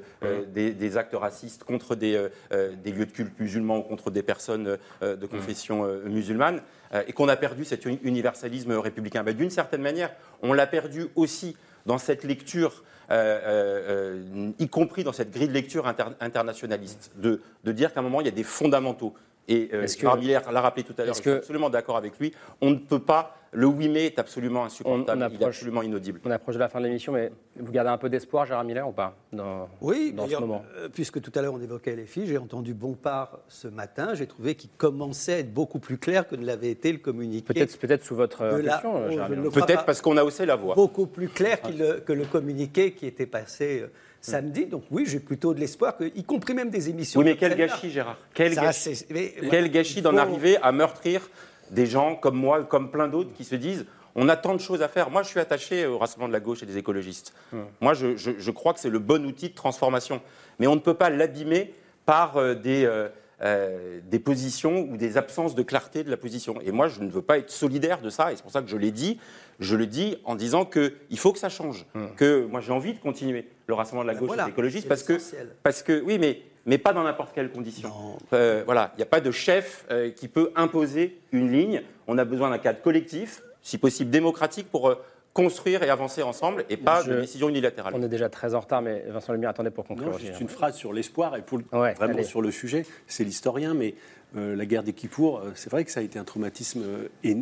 [0.53, 5.26] des, actes racistes contre des, des, lieux de culte musulmans ou contre des personnes de
[5.26, 6.61] confession musulmane,
[7.07, 9.24] et qu'on a perdu cet universalisme républicain.
[9.24, 10.11] D'une certaine manière,
[10.41, 11.55] on l'a perdu aussi
[11.86, 12.84] dans cette lecture
[13.14, 15.86] euh, euh, euh, y compris dans cette grille de lecture
[16.20, 19.14] internationaliste, de, de dire qu'à un moment, il y a des fondamentaux.
[19.47, 19.86] Et euh,
[20.18, 22.34] Miller l'a rappelé tout à l'heure, je suis absolument d'accord avec lui.
[22.61, 23.38] On ne peut pas.
[23.53, 26.19] Le 8 mai est absolument insupportable, il est absolument inaudible.
[26.25, 28.87] On approche de la fin de l'émission, mais vous gardez un peu d'espoir, Gérard Miller,
[28.87, 32.05] ou pas dans, Oui, dans ce moment euh, Puisque tout à l'heure on évoquait les
[32.05, 36.27] filles, j'ai entendu Bompard ce matin, j'ai trouvé qu'il commençait à être beaucoup plus clair
[36.27, 37.53] que ne l'avait été le communiqué.
[37.53, 40.75] Peut-être peut sous votre question, Peut-être parce qu'on a haussé la voix.
[40.75, 43.85] Beaucoup plus clair que le communiqué qui était passé
[44.23, 44.65] samedi.
[44.65, 47.19] Donc oui, j'ai plutôt de l'espoir, y compris même des émissions.
[47.19, 49.05] Oui, mais quel gâchis, Gérard Quel gâchis,
[49.49, 51.30] quel gâchis d'en arriver à meurtrir
[51.72, 53.85] des gens comme moi, comme plein d'autres, qui se disent
[54.15, 55.10] on a tant de choses à faire.
[55.10, 57.34] Moi, je suis attaché au Rassemblement de la gauche et des écologistes.
[57.81, 60.22] Moi, je, crois que c'est le bon outil de transformation.
[60.60, 61.73] Mais on ne peut pas l'abîmer
[62.06, 63.07] par euh, des, euh,
[63.41, 66.60] euh, des positions ou des absences de clarté de la position.
[66.61, 68.69] Et moi, je ne veux pas être solidaire de ça, et c'est pour ça que
[68.69, 69.19] je l'ai dit.
[69.60, 71.85] Je le dis en disant qu'il faut que ça change.
[72.18, 74.88] Que moi, j'ai envie de continuer le Rassemblement de la ben gauche et des écologistes
[74.88, 75.18] parce que,
[75.64, 77.91] parce que, oui, mais mais pas dans n'importe quelle condition.
[78.31, 79.85] voilà, il n'y a pas de chef
[80.15, 81.81] qui peut imposer une ligne.
[82.07, 85.02] On a besoin d'un cadre collectif si possible démocratique, pour euh,
[85.34, 87.94] construire et avancer ensemble et pas de décision unilatérale.
[87.95, 90.19] On est déjà très en retard, mais Vincent Lemire, attendez pour conclure.
[90.19, 92.85] juste une phrase sur l'espoir et pour vraiment sur le sujet.
[93.07, 93.95] C'est l'historien, mais
[94.35, 96.84] euh, la guerre des Kippour, euh, c'est vrai que ça a été un traumatisme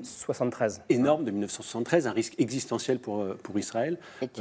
[0.04, 0.82] 73.
[0.90, 3.98] énorme de 1973, un risque existentiel pour, euh, pour Israël.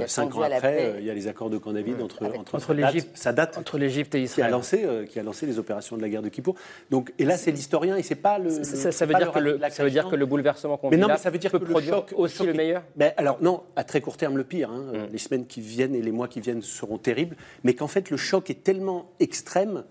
[0.07, 3.11] cinq ans après, il y a les accords de Camp David entre, entre, entre l'Égypte
[3.15, 4.49] ça date entre l'Égypte et Israël.
[4.49, 6.57] Qui a, lancé, qui a lancé les opérations de la guerre de Kippour.
[6.91, 8.51] Donc, et là, c'est l'historien et c'est pas le.
[8.51, 11.19] Ça, veut dire que le, ça veut dire que le bouleversement qu'on mais non, mais
[11.19, 12.83] ça veut dire peut que produire le choc, aussi le meilleur?
[12.97, 14.71] Mais Alors, non, à très court terme, le pire.
[14.71, 14.93] Hein.
[14.93, 15.13] Mm.
[15.13, 17.37] Les semaines qui viennent et les mois qui viennent seront terribles.
[17.65, 19.85] Mais qu'en fait, le choc est tellement extrême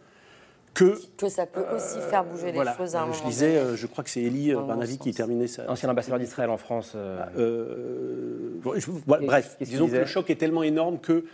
[0.73, 3.87] que, que ça peut aussi faire bouger les choses à un Je disais, euh, je
[3.87, 5.63] crois que c'est Elie euh, Barnavi qui terminait ça.
[5.67, 6.93] Ancien ambassadeur d'Israël en France.
[6.95, 7.25] Euh...
[9.05, 11.25] bref, disons que le choc est tellement énorme que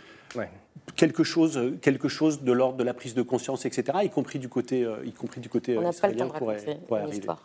[0.94, 4.48] quelque, chose, quelque chose de l'ordre de la prise de conscience, etc., y compris du
[4.48, 6.78] côté, euh, y compris du côté On n'a pas le temps de raconter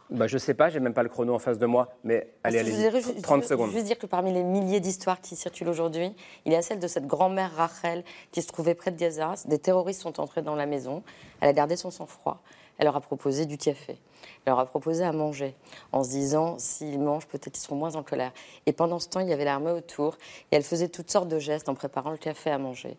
[0.09, 2.27] bah, Je ne sais pas, j'ai même pas le chrono en face de moi, mais
[2.43, 3.67] allez, allez, 30 secondes.
[3.67, 6.11] Je veux juste dire que parmi les milliers d'histoires qui circulent aujourd'hui,
[6.45, 9.33] il y a celle de cette grand-mère Rachel qui se trouvait près de Gaza.
[9.45, 11.03] Des terroristes sont entrés dans la maison.
[11.39, 12.41] Elle a gardé son sang-froid.
[12.77, 13.97] Elle leur a proposé du café.
[14.45, 15.55] Elle leur a proposé à manger,
[15.91, 18.31] en se disant s'ils mangent, peut-être ils seront moins en colère.
[18.65, 20.17] Et pendant ce temps, il y avait l'armée autour,
[20.51, 22.97] et elle faisait toutes sortes de gestes en préparant le café à manger.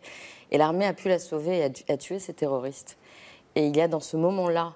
[0.50, 2.96] Et l'armée a pu la sauver et a, tué ces terroristes.
[3.54, 4.74] Et il y a dans ce moment-là,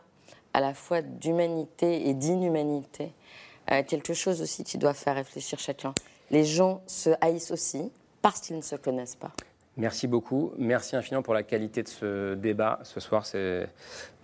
[0.53, 3.13] à la fois d'humanité et d'inhumanité,
[3.71, 5.93] euh, quelque chose aussi qui doit faire réfléchir chacun.
[6.31, 7.91] Les gens se haïssent aussi
[8.23, 9.33] parce qu'ils ne se connaissent pas.
[9.77, 10.53] Merci beaucoup.
[10.57, 13.27] Merci infiniment pour la qualité de ce débat ce soir.
[13.27, 13.69] C'est,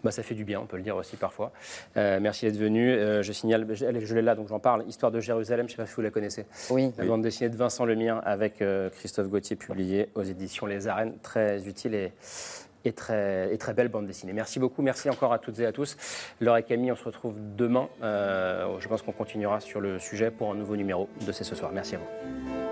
[0.02, 1.52] bah, ça fait du bien, on peut le dire aussi parfois.
[1.96, 2.90] Euh, merci d'être venu.
[2.90, 4.84] Euh, je signale, je, l'ai là, donc j'en parle.
[4.88, 6.46] Histoire de Jérusalem, je ne sais pas si vous la connaissez.
[6.70, 6.92] Oui.
[6.96, 11.14] La bande dessinée de Vincent Lemire avec euh, Christophe Gauthier, publiée aux éditions Les Arènes.
[11.22, 12.12] Très utile et,
[12.86, 14.32] et très, et très belle bande dessinée.
[14.32, 15.96] Merci beaucoup, merci encore à toutes et à tous.
[16.40, 17.88] Laure et Camille, on se retrouve demain.
[18.00, 21.70] je pense qu'on continuera sur le sujet pour un nouveau numéro de C'est ce soir.
[21.72, 22.71] Merci à vous.